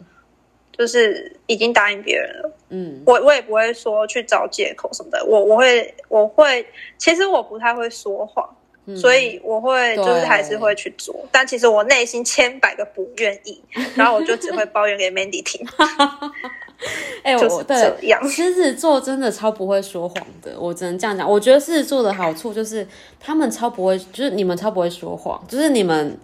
[0.72, 3.04] 就是已经答应别人了，嗯。
[3.06, 6.66] 我我也不会说去找借口什么的，我我会我会，
[6.98, 8.50] 其实我不太会说谎，
[8.86, 8.96] 嗯。
[8.96, 13.62] 所以我会就是还是会去做，但其实我内心千百个不愿意，
[13.94, 15.68] 然后我就只会抱怨给 Mandy 听，
[17.24, 17.96] 哎、就是我对。
[18.30, 21.30] 狮子座真的超不会说谎的，我只能这样讲。
[21.30, 22.88] 我觉得狮子座的好处就是
[23.20, 26.18] 他们超不会，就是你们超不会说谎，就是你们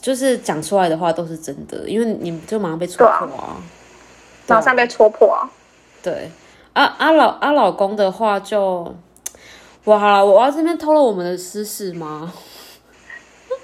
[0.00, 3.56] 就是讲出来的话都是真的，因为你们就马上被戳破啊。
[4.48, 5.48] 马上被戳破啊！
[6.02, 6.30] 对，
[6.72, 8.94] 啊啊老啊老公的话就，
[9.84, 12.30] 哇，好了，我要这边透露我们的私事吗？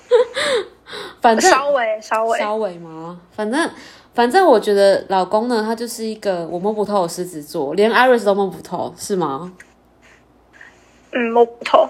[1.21, 3.21] 反正稍微稍微，稍微吗？
[3.35, 3.69] 反正
[4.19, 9.53] 反正我觉得老公呢，他就是一个我摸不透的狮子座，连 Iris 都摸不透，是吗？
[11.13, 11.89] 嗯，摸不透。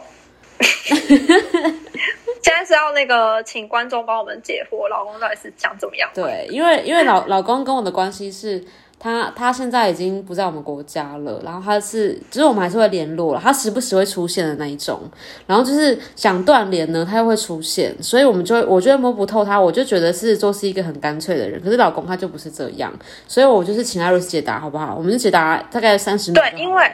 [2.43, 6.11] 现在是要那个请观众帮我们解惑，老公到底是想怎么样？
[6.14, 8.62] 对，因为因为老老公跟我的关系是，
[9.00, 15.00] 他他现在已经不在我们国家了，然后他是，就是我们还是会联络了，他时不时会出现的那一种，
[15.46, 22.92] 然后就是想断联呢，他又会出现，所以我们就会，我觉得摸不透他，我就觉得狮子座是一个很干脆的人，可是老公他就不是这样，
[23.28, 24.96] 所以我就是请艾瑞斯解答好不好？
[24.96, 26.42] 我们就解答大概三十秒。
[26.42, 26.92] 对，因为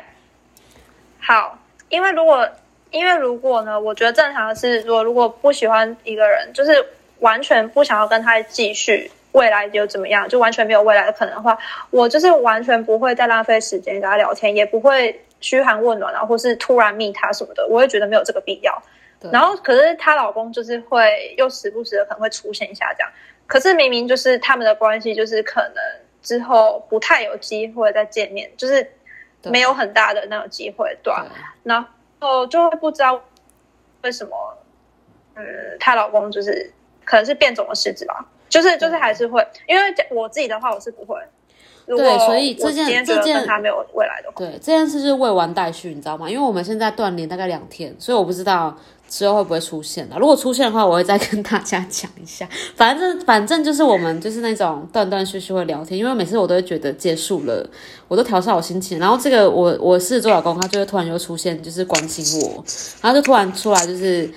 [1.20, 2.46] 好，因为如果
[2.90, 6.72] 因为如果呢，我觉得正常的是，如果如果不喜欢一个人，就是
[7.20, 9.10] 完全不想要跟他继续。
[9.35, 11.57] 未来有怎么样，就完全没有未来的可能的话，
[11.90, 18.83] 我就是完全不会再浪费时间跟他聊天，也不会嘘寒问暖啊，或是突然密他什么的，我会觉得没有这个必要。
[19.33, 23.11] 然后，可是她老公就是会又时不时的可能会出现一下这样，
[23.47, 25.77] 可是明明就是他们的关系就是可能
[26.23, 28.87] 之后不太有机会再见面，就是
[29.44, 31.12] 没有很大的那种机会，对。
[31.62, 31.85] 然
[32.20, 33.18] 后就会不知道
[34.03, 34.59] 为什么，
[35.37, 35.44] 嗯，
[35.81, 36.70] 她老公就是
[37.05, 38.27] 可能是变种的狮子吧。
[38.54, 41.16] 就是就是还是会，因为我自己的话我是不会。
[41.86, 46.30] 对，所以这件这件他没有未来的话，对这件事是未完待续，你知道吗？
[46.30, 48.74] 因为我们现在断联大概两天，所以我不知道
[49.06, 50.16] 之后会不会出现的。
[50.18, 52.48] 如果出现的话，我会再跟大家讲一下。
[52.74, 57.68] 反正反正就是我们就是那种断断续续会聊天，因为每次我都会觉得结束了，
[58.08, 58.98] 我都调试好心情。
[58.98, 62.64] 然后这个我我是做老公，他就会突然又出现，就是关心我，
[63.02, 64.32] 然后就突然出来，就是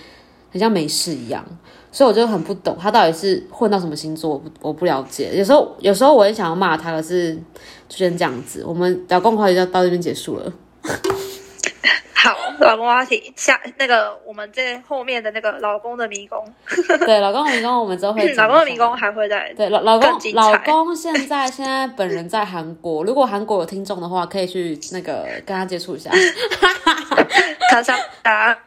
[0.51, 1.45] 很像没事一样。
[1.91, 5.31] 所以我就很不懂他到底是混到什么星座，我不我不了解。
[5.33, 7.33] 有时候有时候我也想要骂他，可是
[7.87, 8.63] 就先这样子。
[8.65, 10.53] 我们老公话题就到这边结束了。
[12.13, 16.43] 好，老公话题下那个我们这后面的那个老公的迷宫。
[17.05, 18.33] 对，老公的迷宫我们之后会。
[18.33, 19.53] 老公的迷宫还会在。
[19.55, 26.11] 对，老老公老公现在现在本人在韩国，如果韩国有听众的话，可以去那个跟他接触一下。
[27.69, 28.57] 他想打。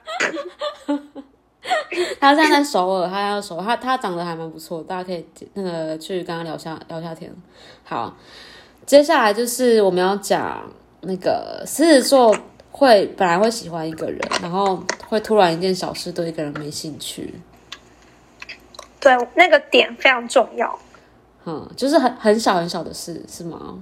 [2.19, 7.31] 他现在在首尔，他要首他他长得还蛮不错，大家可以那个去跟他聊下聊下天。
[7.85, 8.17] 好，
[8.87, 12.35] 接下来就是我们要讲那个狮子座
[12.71, 17.35] 会本来会喜欢一个人，然后会突然一件小事对一个人没兴趣。
[18.99, 20.79] 对，那个点非常重要。
[21.45, 23.79] 嗯，就是很很小很小的事，是吗？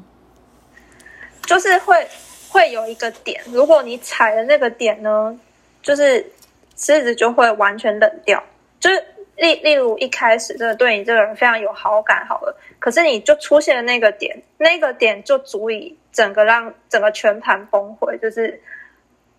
[1.47, 2.09] 就是会
[2.49, 5.38] 会有一个点，如果你踩的那个点呢，
[5.81, 6.33] 就是。
[6.79, 8.43] 狮子就会完全冷掉，
[8.79, 9.05] 就是
[9.37, 18.61] 例例如一开始真的对你这个人非常有好感，好了，可是你就出现了那个点，那个点就足以整个让整个全盘崩溃，就是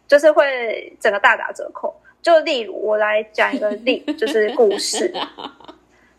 [0.06, 1.96] 就是会整个大打折扣。
[2.22, 5.10] 就例如我来讲一个例， 就是故事，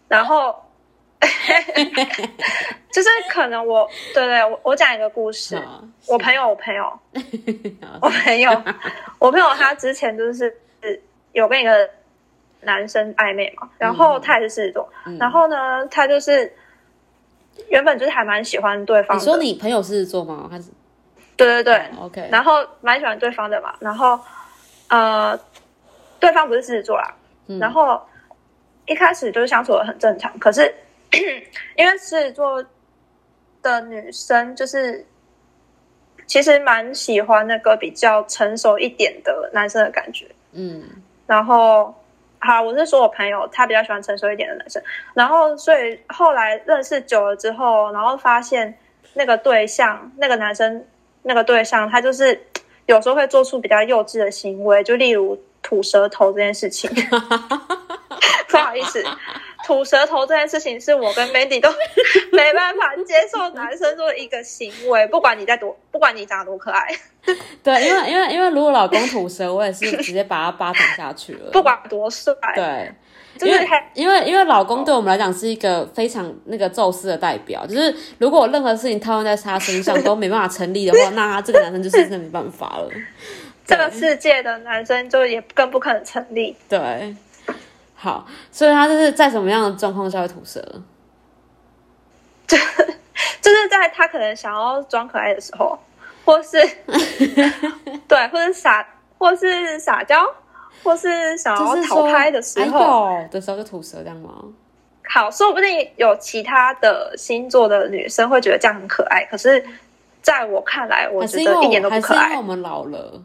[0.09, 0.55] 然后
[2.91, 5.63] 就是可能我对对，我我讲一个故事，
[6.07, 6.99] 我朋友我朋友
[8.01, 8.51] 我朋友
[9.19, 10.59] 我朋友他之前就是。
[11.33, 11.89] 有跟一个
[12.63, 16.53] 男生暧昧嘛，然后他也是狮子座，然后呢，他就是
[17.69, 19.17] 原本就是还蛮喜欢对方。
[19.17, 20.49] 你说你朋友狮子座吗？
[20.51, 20.71] 还是？
[21.37, 22.29] 对对对，OK。
[22.31, 24.21] 然后蛮喜欢对方的嘛，然后
[24.89, 25.39] 呃，
[26.19, 27.15] 对方不是狮子座啦，
[27.59, 27.99] 然后
[28.87, 30.63] 一开始就是相处的很正常，可是
[31.77, 32.63] 因为狮子座
[33.63, 35.07] 的女生就是
[36.27, 40.83] 其实蛮喜欢那个比较成熟一点的男生的感觉，嗯。
[41.31, 41.95] 然后，
[42.41, 44.83] 好，我是说我朋友他比较喜欢成熟一点的男生，
[45.15, 48.77] 然后所以后来认识久了之后，然后发现
[49.15, 50.85] 那个对象，那个男生，
[51.23, 52.37] 那个对象，他就是
[52.87, 56.91] 有时候会做出比较幼稚的行为，就例如吐舌头这件事情。
[58.49, 59.01] 不好意思。
[59.71, 61.69] 吐舌头这件事情是我跟 Mandy 都
[62.37, 66.89] 没办法接受男生做一个行为，不管你在多，不管你长得多可爱。
[67.63, 71.53] 对，因为因为因为如果老公吐舌，我也是直接把他扒躺下去了。
[71.53, 72.35] 不管多帅。
[72.57, 72.93] 对，
[73.47, 82.89] 因为因为因为老公对我们来讲是一个非常那个宙斯的代表，就是如果任何事情套用在他身上都没办法成立的话，那他这个男生就是真的没办法了。
[83.65, 86.57] 这个世界的男生就也更不可能成立。
[86.69, 87.15] 对。
[88.03, 90.59] 好，所以他就是在什么样的状况下会吐舌？
[92.47, 92.57] 就
[93.43, 95.79] 就是在他可能想要装可爱的时候，
[96.25, 96.59] 或是
[98.09, 98.87] 对，或者撒，
[99.19, 100.27] 或是撒娇，
[100.83, 104.45] 或是想要逃开的时候的时候就吐舌，这样吗？
[105.07, 109.63] 好，说不定有其他的星座的女生会觉得这样很可爱，可是
[110.23, 112.35] 在我看来，我觉得一点都不可爱。
[112.35, 113.21] 我们老了。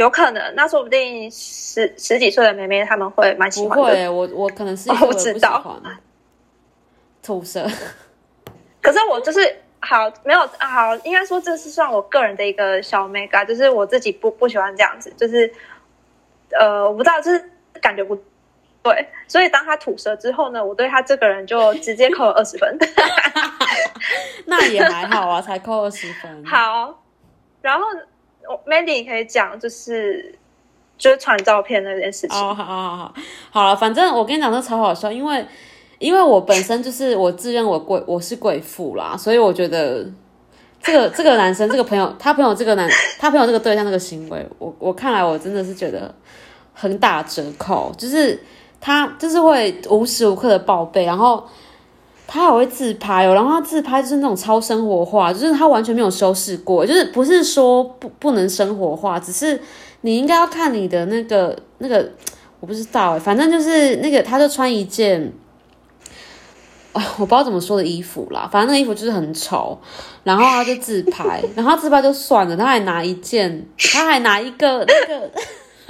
[0.00, 3.74] 有可能，那说不定十十几岁的妹妹他们会蛮喜欢的。
[3.76, 5.62] 不会，我我可能是 我知道
[7.22, 7.68] 吐舌。
[8.80, 15.52] 可是我就是好没有好，应该说这是算我个人的一个小 mega，就是我自己不不喜欢这样子，就是
[16.58, 17.50] 呃，我不知道，就是
[17.82, 18.16] 感觉不
[18.82, 19.06] 对。
[19.28, 22.78] 所以当他吐舌之后呢，我对他这个人就直接扣了二十分。
[24.46, 26.42] 那也还好啊，才扣二十分。
[26.46, 27.02] 好，
[27.60, 27.94] 然后我
[28.66, 30.34] Mandy 可以讲，就是
[30.98, 32.38] 就是传照片那件事情。
[32.38, 33.14] 哦，好好好，
[33.50, 35.44] 好了，反正我跟你讲，这超好笑，因为
[35.98, 40.04] 因为我本身就是我自认我贵，我是贵妇啦，所以我觉得
[40.80, 42.88] 这个这个男生，这个朋友，他朋友这个男，
[43.18, 46.14] 他朋友这个对象这个行为，我我看来我真的是觉得
[46.74, 48.42] 很打折扣，就是
[48.80, 51.44] 他就是会无时无刻的报备，然后。
[52.32, 59.60] 他还会自拍哦，然后他自拍就是那种超生活化，就是他完全没有修饰过，就是不是说不不能生活化，只是
[60.02, 62.08] 你应该要看你的那个那个，
[62.60, 65.32] 我不知道哎，反正就是那个，他就穿一件
[66.92, 69.76] 啊，我不知道怎么说的衣服啦，反正那个衣服就是很丑，
[70.22, 75.28] 然后他就自拍，然后自拍就算了，他还拿一件，他还拿一个那个。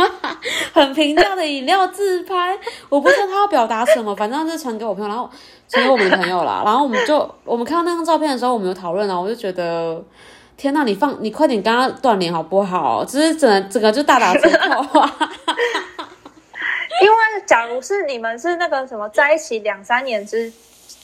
[0.72, 5.28] 很平价的饮料自拍，我不知道他要表达什么，反正就是传给我朋友，然后
[5.68, 6.62] 传给我们的朋友啦。
[6.64, 10.03] 然后我们就我们看到那张照片的时候，我们有讨论啊，我就觉得
[10.57, 13.05] 天呐，你放你快点跟他断联好不好？
[13.05, 15.16] 只是整整个就大打折扣啊。
[17.03, 20.53] 因为假如是你们是那个什么在一起两三年之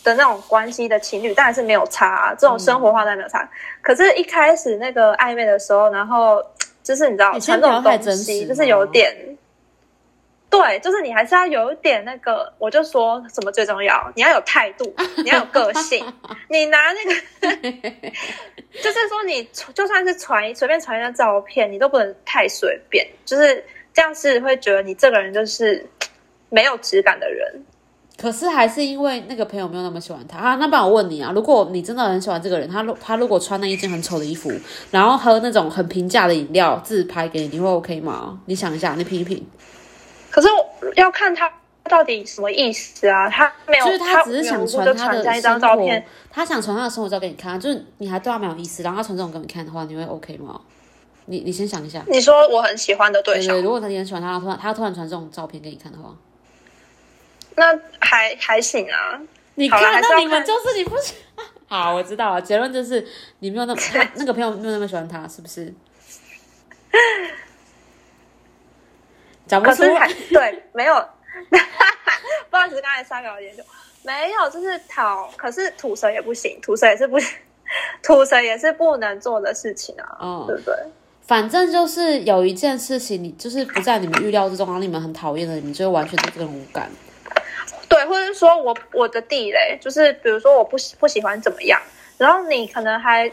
[0.04, 3.48] 的那种关系的情侣，当然是没有差，这种生活化当然没有差。
[3.80, 6.42] 可是，一开始那个暧昧的时候，然后。
[6.86, 9.12] 就是你知道传这种东西，就是有点，
[10.48, 12.52] 对，就是你还是要有一点那个。
[12.58, 16.06] 我就说什么最重要，你要有态度，你要有个性。
[16.48, 17.90] 你拿那个，
[18.80, 19.42] 就是说你
[19.74, 25.84] 就算是传随便传一张照片，你都不能太随便，就是这样是会觉得你这个人就是
[26.50, 27.64] 没有质感的人。
[28.16, 30.54] 可是还是因为那个朋友没有那么喜欢他啊。
[30.56, 34.50] 那不然我问你啊，如果你真的很喜欢这个人，他如他如果穿那一件很丑的衣服，
[34.90, 38.40] 然后喝那种很平价的饮料自拍给你，你会 OK 吗？
[38.46, 39.46] 你想一下，你品一品。
[40.30, 40.48] 可是
[40.96, 41.52] 要看他
[41.84, 43.28] 到底什么意思啊？
[43.28, 50.60] 他没有，就是他只是想传他的一张照片，他想传他的生活照给你看，就是你还对他没有意思，然后他传这种给你看的话，你会 OK 吗？
[51.26, 52.02] 你你先想一下。
[52.08, 56.14] 你说我很喜欢的对象，如果他很喜欢他，突然他突然传这种照片给你看的话。
[57.56, 59.20] 那还还行啊，
[59.56, 61.16] 你看到你们就是你不行
[61.68, 63.04] 好，我知道了，结论就是
[63.40, 63.80] 你没有那么
[64.14, 65.74] 那个朋友没有那么喜欢他，是不是？
[69.46, 70.94] 讲不出来，对，没有，
[72.50, 73.62] 不好意思，刚才三秒研究
[74.02, 77.36] 没有，就是讨，可是吐舌也不行，吐舌也是不行，
[78.02, 80.74] 吐舌也是不能做的事情啊，嗯，对不对？
[81.26, 86.90] 反正就是有一件事情，你就是不在你们预料之中，然后你们很讨厌的，你们就完全对这个无感。
[87.88, 91.80] 对，或者是说我我的地雷就是，比如说我不喜不喜欢怎么样，
[92.18, 93.30] 然后你可能还，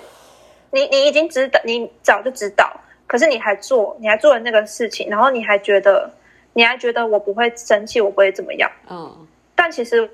[0.72, 2.72] 你你已经知道，你早就知道，
[3.08, 6.10] 可是你还做，你还做了那个事情，然后你还觉得，
[6.54, 10.10] 你还觉得我不会生气，我不会怎么样，嗯，但其实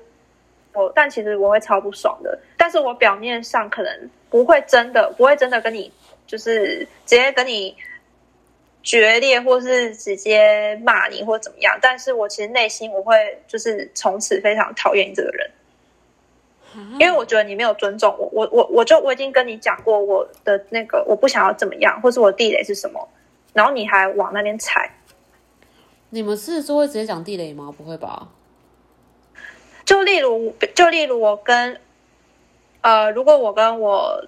[0.72, 5.92] 我，但其实我会超不爽的，但是我表面上可能不会真的，不会真的跟你，
[6.26, 7.76] 就是直接跟你。
[8.82, 11.78] 决裂，或是直接骂你，或怎么样？
[11.82, 13.14] 但是我其实内心我会
[13.46, 15.50] 就是从此非常讨厌你这个人，
[16.98, 18.28] 因为我觉得你没有尊重我。
[18.32, 23.08] 我我我就我已经跟你讲过我的那个我不想要怎么样，或是我地雷是什么，
[23.52, 24.90] 然后你还往那边踩。
[26.08, 27.72] 你们是就会直接讲地雷吗？
[27.76, 28.28] 不会吧？
[29.84, 31.78] 就例如，就例如我跟
[32.80, 34.24] 呃，如果我跟我。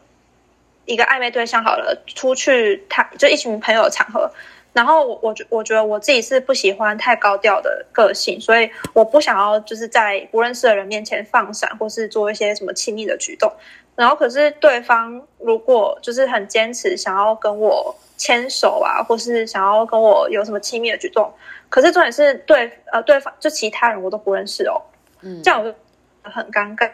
[0.85, 4.31] 一个暧昧对象好了，出去他就一群朋友场合，
[4.73, 13.53] 然后我我觉我觉得我自己是不喜欢太高调的个性，所以我不想要就是在不认识的人面前放闪，或是做一些什么亲密的举动。
[13.95, 21.33] 然后可是对方如果就是很坚持想要跟我牵手啊，或是想要跟我有什么亲密的举动，
[21.69, 24.83] 可是重点是对呃对方就其他人我都不认识哦，
[25.21, 25.77] 嗯，这样我就
[26.23, 26.91] 很尴尬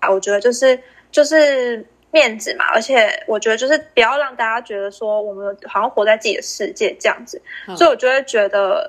[0.00, 0.10] 啊。
[0.10, 0.80] 我觉得就是
[1.12, 1.86] 就是。
[2.14, 7.42] 面子嘛，而且我觉得就是不要让大家觉得说我们好像活在自己的世界这样子，
[7.76, 8.88] 所以我就会觉得，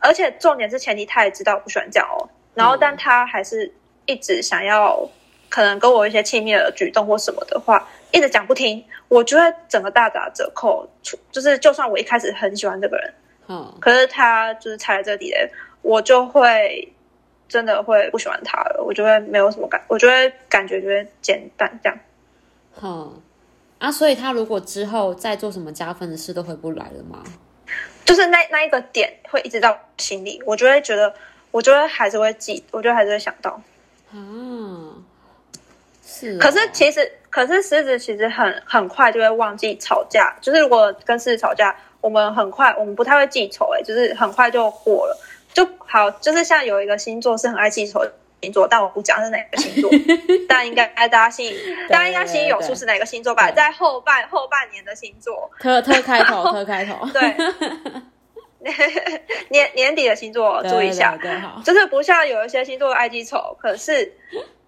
[0.00, 3.72] 而且重点是前提他也知道我不喜欢这样哦，然后但他还是
[4.06, 5.08] 一直想要
[5.48, 10.84] 可能跟我一些亲密的举动或什么的话，一直讲不听，我就会整个大打折扣，
[11.30, 13.14] 就是就算我一开始很喜欢这个人，
[13.46, 15.32] 嗯，可是他就是踩在这里，
[15.82, 16.92] 我就会
[17.48, 21.96] 真的会不喜欢他了，我就会没有什么感，我就会感觉就会减淡这样。
[22.82, 23.20] 嗯，
[23.78, 27.22] 啊，所以他如果之后再做什么加分的事都回不来了吗？
[28.04, 31.12] 就是那那一个点会一直到心里，我就会觉得，
[31.50, 33.60] 我就会还是会记，我就还是会想到。
[34.10, 34.16] 啊，
[36.02, 36.38] 是。
[36.38, 40.34] 可是其实，可是狮子其实很很快就会忘记吵架。
[40.40, 45.20] 就是如果跟狮子吵架，我们很快，我们不太会记仇，哎，就是很快就过了，
[45.52, 46.10] 就好。
[46.10, 48.02] 就是像有一个星座是很爱记仇，
[48.52, 49.90] 座，但我不讲是哪个星座，
[50.48, 51.58] 但应该大家心里
[51.88, 57.34] 大家应该心里有数是哪个星座吧，在后半后半年的星座，特特开头，特开头， 对，
[59.50, 64.12] 年年底的星座注意一下，对对好，就是不像有一些星座爱记仇，可是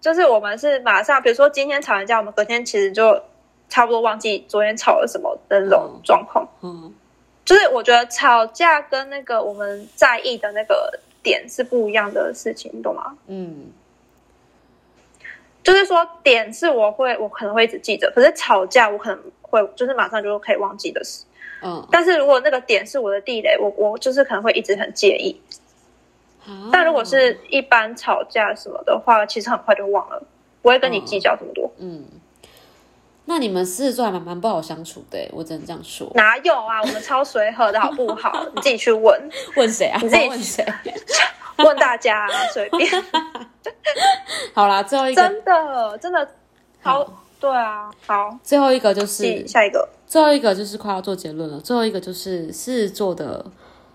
[0.01, 3.23] 就是我们是马上，比如说今天吵完架，我们隔天其实就
[3.69, 6.01] 差不多忘记昨天吵了什么的那种嗯。
[6.05, 6.49] 状况。
[6.63, 6.95] 嗯。
[7.45, 13.17] 就是我觉得吵架跟那个我们在意的那个点是不一样的事情，你懂吗？
[13.27, 13.73] 嗯
[15.63, 21.25] 就是说点是我会我可能会一直记着，可是吵架我可能会就是马上就可以忘记的事。
[21.63, 25.39] 嗯，但是如果那个点是我的地雷，我我就是可能会一直很介意。
[26.47, 30.23] 啊但如果是一般吵架什么的话，其实很快就忘了，
[30.63, 31.71] 不会跟你计较这么多。
[31.77, 32.03] 嗯，
[33.31, 36.11] 那你们狮子座还蛮蛮不好相处的欸，我只能这样说。
[36.17, 36.83] 哪有啊？
[36.83, 38.45] 我们超随和的好不好？
[38.57, 40.01] 你自己去问 问谁啊？
[40.03, 40.67] 你自己 问谁？
[41.59, 42.91] 问大家、啊，随便。
[44.53, 46.29] 好啦，最后一个，真的真的
[46.83, 47.07] 好，
[47.39, 49.89] 对啊，好，最后一个就是下一个。
[50.09, 51.61] 最后一个就是快要做结论了。
[51.61, 53.47] 最后一个就是狮子座的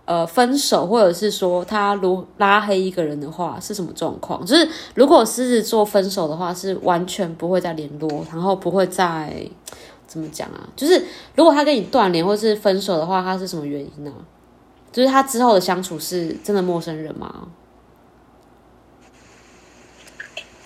[0.06, 4.46] 呃分手，或者是说他如拉黑一个人的话是什么状况？
[4.46, 9.34] 就是如果狮子座分手的话，是完全不会再联络，然后不会再
[10.08, 10.70] 怎么讲啊？
[10.76, 11.04] 就是
[11.36, 14.14] 如果他跟你断联或是分手的话，他是什么原因呢、
[14.92, 17.48] 就是他之后的相处是真的陌生人吗？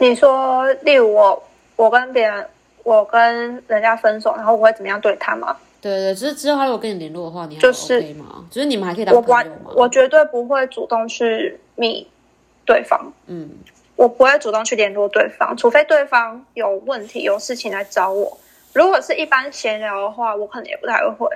[0.01, 1.43] 你说，例如我，
[1.75, 2.47] 我跟别人，
[2.83, 5.55] 我跟人家分手，然后我会怎么样对他吗？
[5.81, 8.45] 对对对，就是之后他如果跟你联络的话，你还就是 OK 吗？
[8.51, 12.07] 就是你们还可以当朋友吗？，我绝对不会主动去密
[12.65, 13.49] 对方，嗯
[13.95, 18.37] 我不会主动去联络对方，除非对方有问题、有事情来找我。
[18.73, 21.27] 如果是一般闲聊的话，我可能也不太会。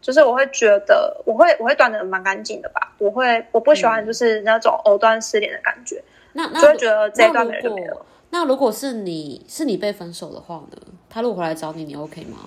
[0.00, 2.92] 就是我会觉得，我会我会断的蛮干净的吧。
[2.98, 8.06] 我会我不喜欢就是那种藕断丝连的感觉，那那就会觉得这一段没那如果人就没了。
[8.30, 10.76] 那如果是你是你被分手的话呢？
[11.08, 12.38] 他如果回来找你，你 OK 吗？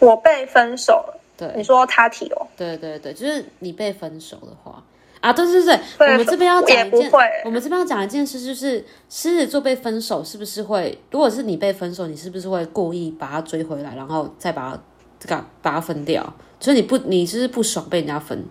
[0.00, 4.82] 我被分手了，对你对说他提哦，对对对，就是你被分手的话
[5.20, 7.10] 啊，对对对，我们这边要讲一件
[7.44, 10.96] 我们这边要讲一件事，就是狮子座被分手是不是会？
[11.10, 14.78] 如果是你被分手，你是不是会故意把他追回来，然后再把他
[15.18, 16.32] 这个把他分掉？
[16.60, 18.46] 所以你不你就是不爽被人家分，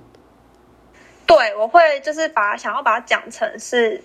[1.25, 4.03] 对我会就是把想要把它讲成是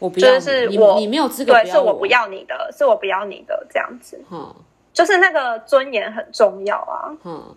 [0.00, 4.54] 我不要你，你就是我你没有资格对，是我不要你的，是我不要你的这样子，哈。
[4.94, 7.12] 就是那个尊严很重要啊。
[7.24, 7.54] 嗯，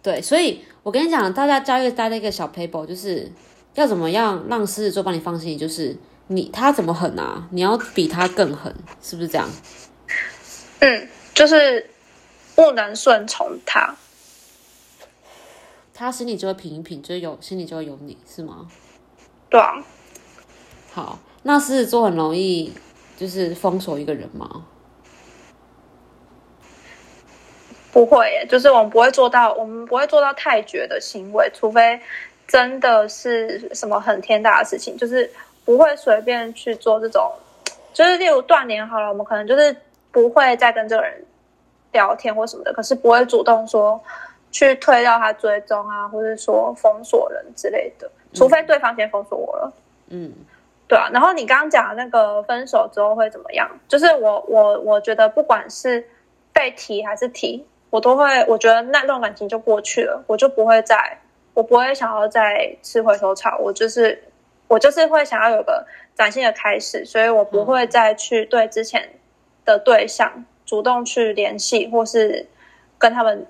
[0.00, 3.32] 对，所以我跟你讲，大家教一个大家一个小 paper，就是
[3.74, 5.96] 要怎么样让狮子座帮你放心，就是
[6.28, 8.72] 你他怎么狠啊，你要比他更狠，
[9.02, 9.48] 是不是这样？
[10.80, 11.90] 嗯，就是
[12.54, 13.96] 不能顺从他。
[15.94, 18.68] 他心里就会平一平，就是有心里就会有你，是吗？
[19.48, 19.82] 对啊，
[20.92, 22.72] 好，那狮子座很容易
[23.16, 24.66] 就是封锁一个人吗？
[27.94, 32.00] 不会耶，就是我们不会做到，我们不会做到太绝的行为，除非
[32.48, 35.30] 真的是什么很天大的事情，就是
[35.64, 37.30] 不会随便去做这种，
[37.92, 39.74] 就是例如断联好了，我们可能就是
[40.10, 41.24] 不会再跟这个人
[41.92, 44.02] 聊天或什么的，可是不会主动说
[44.50, 49.72] 去推掉他追踪啊，或者说封锁人之类的，除非对方先封锁我了。
[50.08, 50.32] 嗯
[50.88, 53.70] 对啊，然后你刚刚讲的那个分手之后会怎么样？
[53.86, 56.04] 就是我我我觉得不管是
[56.52, 57.64] 被提还是提，
[57.94, 61.16] 我都会，我觉得那段感情就过去了，我就不会再，
[61.54, 64.20] 我不会想要再吃回头草，我就是
[64.66, 69.08] 我就是会想要有个崭新的开始，所以我不会再去对之前
[69.64, 72.44] 的对象主动去联系，或是
[72.98, 73.46] 跟他们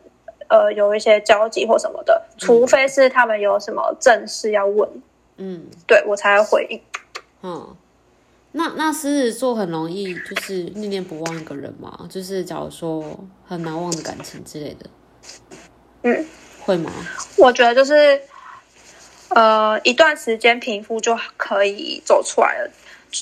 [0.48, 4.86] 呃有一些交集或什么的，除非是他们有什么正事要问，
[5.38, 6.78] 嗯对我才会回应。
[7.40, 7.74] 嗯。
[8.56, 13.02] 那那狮子座很容易就是念念不忘一个人嘛，就是假如说
[13.44, 14.88] 很难忘的感情之类的，
[16.02, 16.24] 嗯，
[16.60, 16.92] 会吗？
[17.36, 18.20] 我觉得就是，
[19.30, 22.70] 呃，一段时间平复就可以走出来了。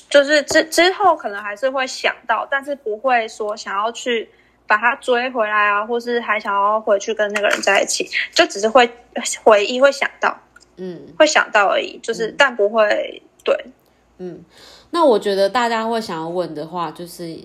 [0.07, 4.29] 就是之之后可能还是会想到，但是不会说想要去
[4.67, 8.87] 把他追回来啊，或是还想要回去跟那个人在一起，就只是会
[9.43, 10.35] 回忆会想到，
[10.77, 11.07] 嗯。
[11.17, 13.55] 会想到而已，就是、但不会对。
[14.19, 14.43] 嗯，
[14.93, 17.35] 那我觉得大家会想要问的话，就是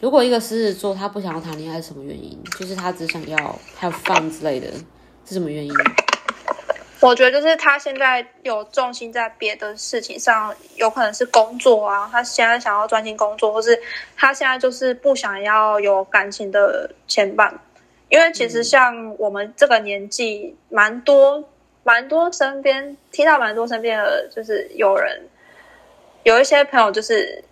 [0.00, 2.42] 如果一个狮子座他不想要谈恋爱，是什么原因？
[2.58, 3.36] 就是他只想要
[3.78, 4.68] have fun 之类的，
[5.26, 5.72] 是什么原因？
[7.00, 13.78] 我觉得就是他现在有重心在别的事情上，有可能是工作啊，他现在想要专心工作，或是
[14.16, 17.52] 他现在就是不想要有感情的牵绊。
[18.08, 21.44] 因为其实像我们这个年纪，蛮多
[21.84, 25.28] 蛮多身边听到蛮多身边的，就是有人
[26.28, 27.42] 有一些朋友，就是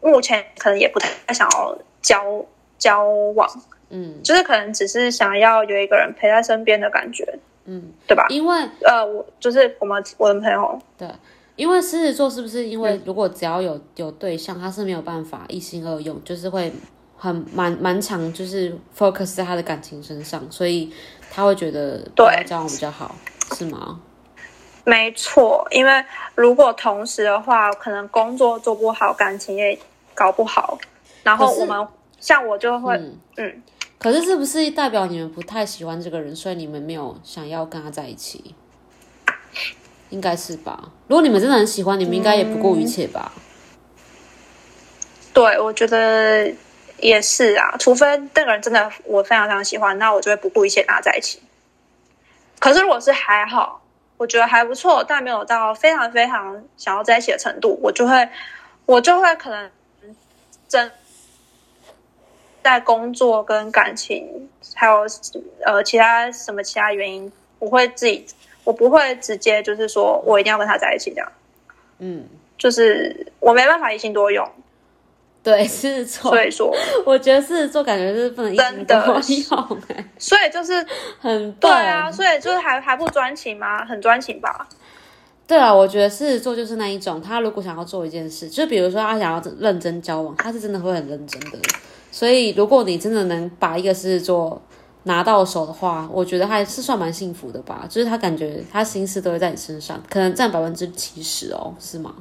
[0.00, 2.44] 目前可能也不太想要交
[2.76, 3.04] 交
[3.36, 3.48] 往，
[3.90, 8.26] 嗯就是可能只是想要有一个人陪在身边的感觉，嗯，对吧？
[8.30, 11.08] 因为呃，我就是我们我的朋友，对，
[11.54, 16.72] 因为狮子座是不是因嗯为如果只要有有对象，他是没有办法一心二用，就是会
[17.16, 20.92] 很蛮蛮长，就是 focus 在他的感情身上，所以
[21.30, 23.14] 他会觉得对交往比较好，
[23.56, 24.00] 是吗？
[24.84, 26.04] 没错，因为
[26.34, 29.78] 如果同时的话，可能工作做不好，感情也
[30.14, 30.78] 搞不好，
[31.22, 31.88] 然后我们
[32.20, 33.62] 像我就会，嗯嗯
[33.98, 38.54] 可是是不是代表你们不太喜欢这个人，所以你们没有想要跟他在一起？
[40.10, 40.92] 应该是吧。
[41.08, 43.32] 如果你们真的很喜欢，你们应该也不顾一切吧？
[45.32, 46.52] 对，我觉得
[46.98, 51.40] 也是啊，除非那个人真的我非常非常喜欢，那我就会不顾一切跟他在一起。
[52.60, 53.80] 可是如果是还好，
[54.16, 58.28] 我觉得还不错，但没有到非常非常想要在一起的程度，我就会
[58.86, 59.70] 我就会可能
[60.68, 60.90] 真
[62.62, 65.04] 在工作跟感情还有
[65.64, 68.24] 呃其他什么其他原因，我会自己
[68.62, 71.32] 我不会直接就是说我一定要跟他在一起这样，
[71.98, 74.48] 嗯，就是我没办法一心多用，
[75.52, 76.74] 对，狮子座所，以说。
[77.04, 80.72] 我觉得狮子座感觉是不能用、哎，所以就是
[81.20, 83.84] 很对啊，所以就是还还不专情吗？
[83.84, 84.66] 很专情吧？
[85.46, 91.58] 对啊，我觉得狮子座就是那一种，他如果想要做一件事，就比如说他想要认真交往，他是真的会很认真的。
[92.10, 94.62] 所以，如果你真的能把一个狮子座
[95.02, 97.84] 拿到手的话，我觉得还是算蛮幸福的吧。
[97.86, 102.14] 就是他感觉他心思都会在你身上，可能占百分之七十哦，是吗？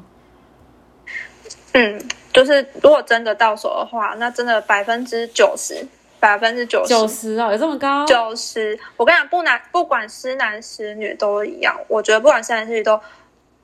[1.73, 2.01] 嗯，
[2.31, 5.85] 就是如果真的到手的话，那真的百分之九十，
[6.19, 7.33] 百分之九九十。
[7.33, 8.05] 十哦，有这么高？
[8.05, 11.75] 九十，我跟你讲，不男不管是男是女都一样。
[11.87, 12.99] 我觉得不管是男是女都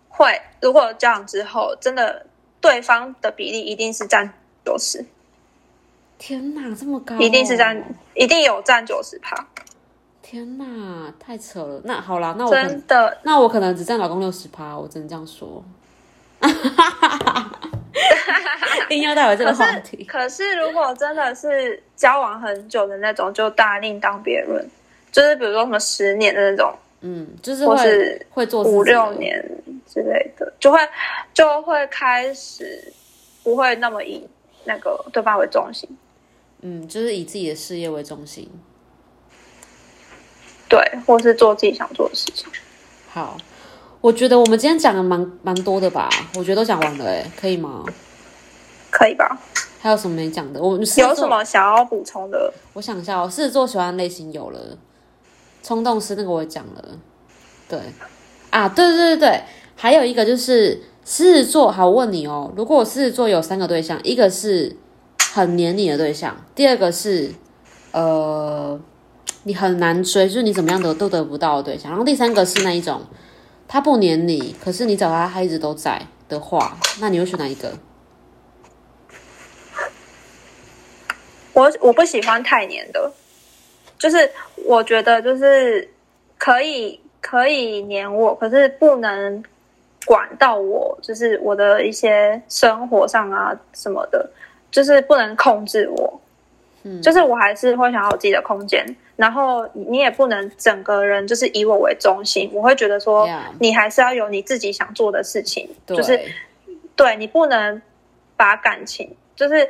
[0.10, 2.26] 会，如果交往之后，真的
[2.60, 4.34] 对方的比例一定是占
[4.66, 5.06] 九十，
[6.18, 7.82] 天哪，这么高、一定是占，
[8.16, 9.48] 一定有占九十趴，
[10.24, 11.82] 天哪，太扯了。
[11.84, 13.20] 那好啦，那我真的。
[13.22, 15.64] 那我可能只占老公六十趴，我只能这样说。
[18.90, 24.66] 硬要带回这个可是话题，可是如果真的是交往很久的那种，就大另当别论。
[25.12, 29.44] 就是比如说什么十年的那种，嗯，就是会或是会做五六年
[29.92, 30.80] 之类的，就会
[31.34, 32.94] 就会开始
[33.44, 34.24] 不会那么以
[34.66, 35.90] 那个对方为中心，
[36.62, 38.48] 嗯，就是以自己的事业为中心。
[40.70, 42.48] 对，或是做自己想做的事情。
[43.10, 43.36] 好，
[44.02, 46.08] 我觉得我们今天讲的蛮蛮多的吧，
[46.38, 47.84] 我觉得都讲完了，哎，可以吗？
[48.90, 49.40] 可以吧？
[49.82, 50.62] 还有什么没讲的？
[50.62, 51.26] 我有什？
[51.28, 52.52] 么想要补充的？
[52.74, 54.60] 我想一下哦，狮子座喜欢的类型有了，
[55.64, 56.84] 冲动是那个我也讲了，
[57.70, 57.80] 对
[58.50, 59.44] 啊，对对对对，
[59.76, 61.72] 还有一个就是狮子座。
[61.72, 64.76] 好，我问你哦，如果我狮子座有三个对象，一个是
[65.32, 67.32] 很黏你的对象，第二个是
[67.92, 68.78] 呃
[69.44, 73.02] 你很难追，就是你怎么样得都得不到的对象，然后第三个是那一种
[73.68, 77.72] 他不黏你，可是你找他他一直都在的话，那你会选哪一个？
[81.54, 83.12] 我我不喜欢太黏的，
[83.98, 84.30] 就是
[84.66, 85.90] 我觉得就是
[86.38, 89.44] 可以可以黏我，可是不能
[90.06, 94.30] 管到我，就是我的一些生活上啊什么的，
[94.72, 96.22] 就是不能控制我。
[96.84, 98.86] 嗯就是我还是会想要有自己的空间，
[99.18, 103.28] 然后你也不能整个人就是以我为中心，我会觉得说
[103.60, 106.18] 你还是要有你自己想做的事情，对，就是
[106.96, 107.82] 对你不能
[108.38, 109.70] 把感情，就是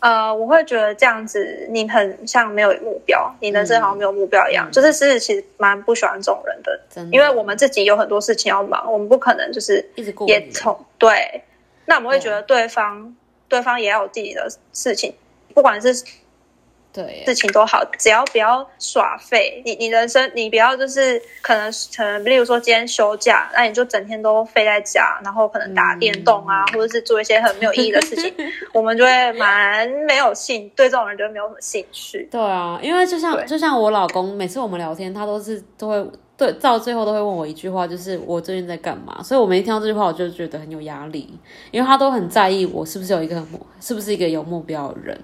[0.00, 4.68] 呃，我会觉得这样子你很像没有目标，你人生好像没有目标一样。
[4.68, 4.72] 嗯。
[4.72, 11.42] 就是狮子其实蛮不喜欢这种人的，的，因为我们自己有很多事情要忙，我们不可能就是一直顾你也从对，
[11.86, 13.16] 那我们会觉得对方
[13.48, 15.14] 对方也要有自己的事情，
[15.54, 16.04] 不管是
[16.98, 19.62] 对事情都好，只要不要耍废。
[19.64, 28.34] 你你人生你不要就是可能可能，例如说今天休假，那你就整天都废在家，然后可能打电动啊，或者是做一些很没有意义的事情，
[28.74, 32.28] 我们就会蛮没有兴，对这种人就没有什么兴趣。
[32.30, 39.22] 对啊，因为就像就像我老公，每次我们聊天，他都是都会对到最后都会问我一句话，就是我最近在干嘛。
[39.22, 41.38] 所以我每一听到这句话，我就觉得很有压力，
[41.70, 43.46] 因为他都很在意我是不是有一个很，
[43.80, 45.16] 是不是一个有目标的人。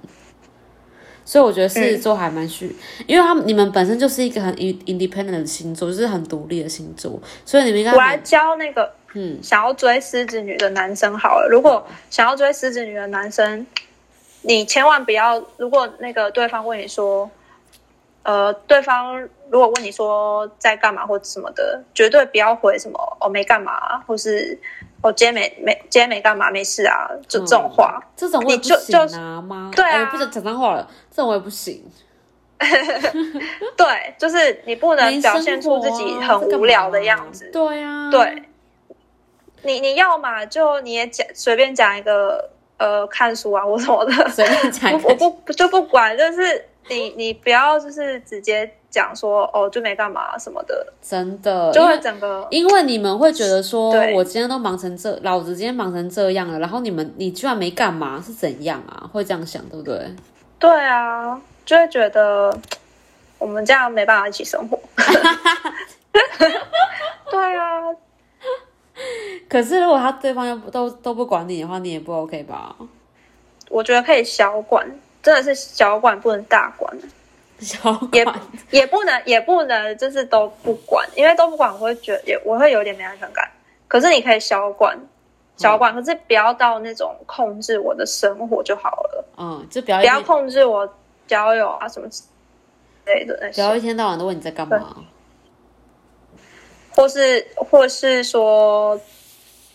[1.24, 2.74] 所以我觉得狮子座还蛮虚，
[3.06, 11.48] 因为他们你们本身就是一个很 in- independent 的星座，就是很独立的星座，所以你们应该我来教那个嗯想要追狮子女的男生好了。
[11.50, 13.66] 如果想要追狮子女的男生，
[14.42, 17.30] 你千万不要，如果那个对方问你说，
[18.22, 19.18] 呃，对方
[19.48, 24.58] 如果问你说在干嘛或者什么的，绝对不要回什么哦没干嘛，或是
[25.04, 28.02] 我、今天没没今天没干嘛没事啊，就这种话。
[28.16, 31.84] 这种我也不你就行就啊妈，对啊哎不讲讲脏话了，这种我也不行。
[33.76, 37.50] 对，就是你不能表现出自己很无聊的样子。
[37.52, 38.44] 对啊，对，
[39.62, 42.48] 你你要嘛就你也讲随便讲一个
[42.78, 45.30] 呃看书啊或什么的，随便讲一我我。
[45.30, 59.10] 不就不管，就是你你不要就是直接讲说哦就没干嘛什么的，真的，就会整个因为你们会觉得说，我今天都忙成这，老子今天忙成这样了，然后你们你居然没干嘛，是怎样啊？
[59.12, 60.14] 会这样想，对不对？
[60.60, 62.56] 对啊，就会觉得
[63.38, 64.78] 我们这样没办法一起生活。
[67.32, 67.80] 对啊，
[69.48, 72.76] 可是如果他对方又不都都不管你的话，你也不 OK 吧？
[73.68, 74.88] 我觉得可以小管，
[75.20, 76.96] 真的是小管不能大管。
[77.60, 78.26] 小也
[78.70, 83.50] 也不能也不能就是都不管，因为都不管我会觉得也我会有点没安全感。
[83.88, 84.98] 可是你可以小管
[85.56, 90.88] 小管，可是不要到那种控制我的生活就好了，嗯，就不要不要控制我
[91.26, 92.22] 交友啊什么之
[93.06, 94.96] 类的那些，不要一天到晚都问你在干嘛。
[96.96, 99.00] 或是或是说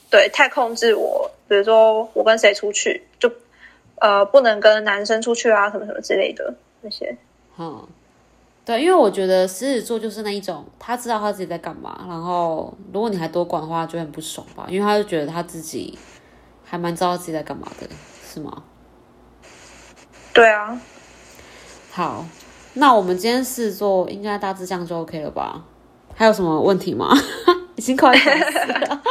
[0.09, 3.29] 对太控制我，比如说我跟谁出去就
[3.95, 7.17] 呃不能跟男生出去啊什么什么之类的那些。
[7.61, 7.85] 嗯，
[8.63, 15.99] 对，因为我觉得狮子座就是那一种，他知道他自己在干嘛，然后如果你还多管的话，就很不爽吧，因为他就觉得他自己
[16.63, 17.87] 还蛮知道自己在干嘛的，
[18.25, 18.63] 是吗？
[20.33, 20.79] 对啊，
[21.91, 22.25] 好，
[22.75, 25.61] 那我们今天狮子座应该大致这样就 OK 了吧？
[26.15, 27.13] 还有什么问题吗？
[27.75, 29.01] 已经快烦死了。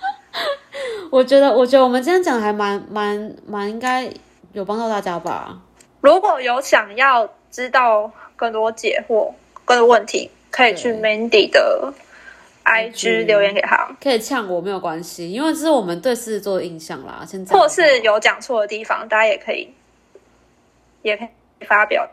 [1.10, 4.12] 我觉得，我觉得我们今天讲的还蛮蛮蛮应该
[4.52, 5.62] 有帮到大家吧。
[6.06, 9.32] 如果有想要知道更多解惑、
[9.64, 11.92] 更多问题，可以去 Mandy 的
[12.64, 17.24] IG 留言给他，可以呛我没有关系，因为这是我们对狮子座的印象啦。
[17.26, 19.74] 现在或是有讲错的地方，大家也可以
[21.02, 21.28] 也可以
[21.66, 22.08] 发表。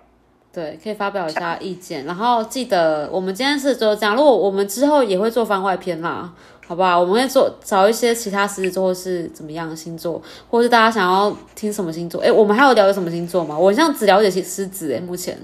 [0.51, 2.03] 对，可以发表一下意见。
[2.05, 6.33] 然后记得我们今天是就这样，如果我们之后也会做番外篇啦，
[6.65, 6.99] 好不好？
[6.99, 12.21] 我们会做找一些其他狮子座或是怎么样的星座，或是大家想要听什么星座？
[12.21, 13.57] 哎，我们还有了解什么星座吗？
[13.57, 15.37] 我像只了解狮子，哎，目前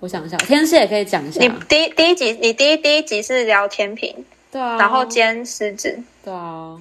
[0.00, 1.48] 我想一下，天蝎也可以讲一下你。
[1.68, 6.76] 第一第一集，你第一第一集是聊天平，对啊，然后兼狮子，对啊，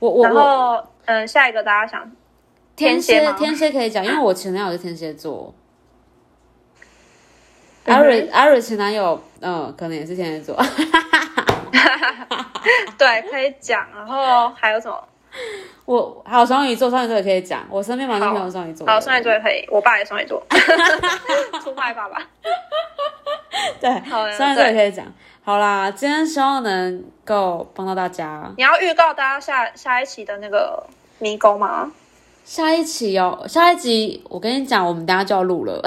[0.00, 2.10] 我我然后嗯，下一个大家想
[2.74, 5.54] 天天蝎天蝎可以讲，因为我前男友是天蝎座。
[7.84, 10.54] 嗯哼阿瑞艾瑞前男友，嗯，可能也是天蝎座。
[12.98, 15.08] 对可以讲，然后还有什么？
[15.84, 17.64] 我还有双鱼座，双鱼座也可以讲。
[17.70, 18.92] 我身边蛮多好朋友双鱼座的。
[18.92, 20.42] 好，双鱼座也可以，我爸也双鱼座，
[21.62, 22.18] 出卖爸爸。
[23.80, 25.04] 对，好呀双鱼座也可以讲。
[25.44, 28.52] 好啦，今天希望能够帮到大家。
[28.56, 30.82] 你要预告大家下下一期的那个
[31.18, 31.90] 迷宫吗？
[32.44, 35.82] 下一期哦，下一集我跟你讲，我们等一下就要录了，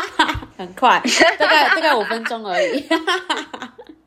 [0.58, 1.02] 很快，
[1.38, 2.86] 大概大概五分钟而已，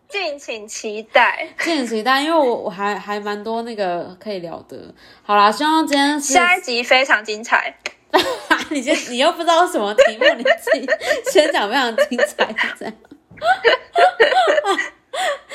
[0.08, 1.48] 敬请期待。
[1.60, 4.78] 敬请期待，因为我我还还蛮多那个可以聊的。
[5.24, 7.76] 好啦，希望今天下一集非常精彩。
[8.72, 10.88] 你先你又不知道什么题目，你自己
[11.32, 12.94] 先讲非常精彩，这样。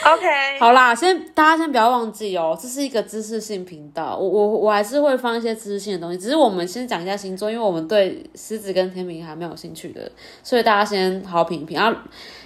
[0.03, 10.11] OK，好啦，先大家先不要忘记哦，这是一个知识性频道，我我我还是会放一些知识性的东西，只是我们先讲一下星座，因为我们对狮子跟天平还没有兴趣的，
[10.43, 11.95] 所以大家先好好评一评啊，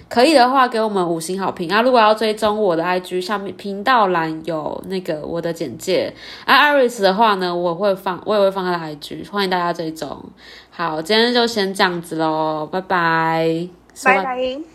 [0.07, 6.13] 可以的话给我们五星好评啊，如果要追踪我的 IG 下面频道栏有那个我的简介
[6.45, 10.23] 啊，Iris 的话呢，我会放我也会放他的 IG，欢迎大家追踪。
[10.69, 13.67] 好，今天就先这样子喽，拜拜，
[14.03, 14.74] 拜拜。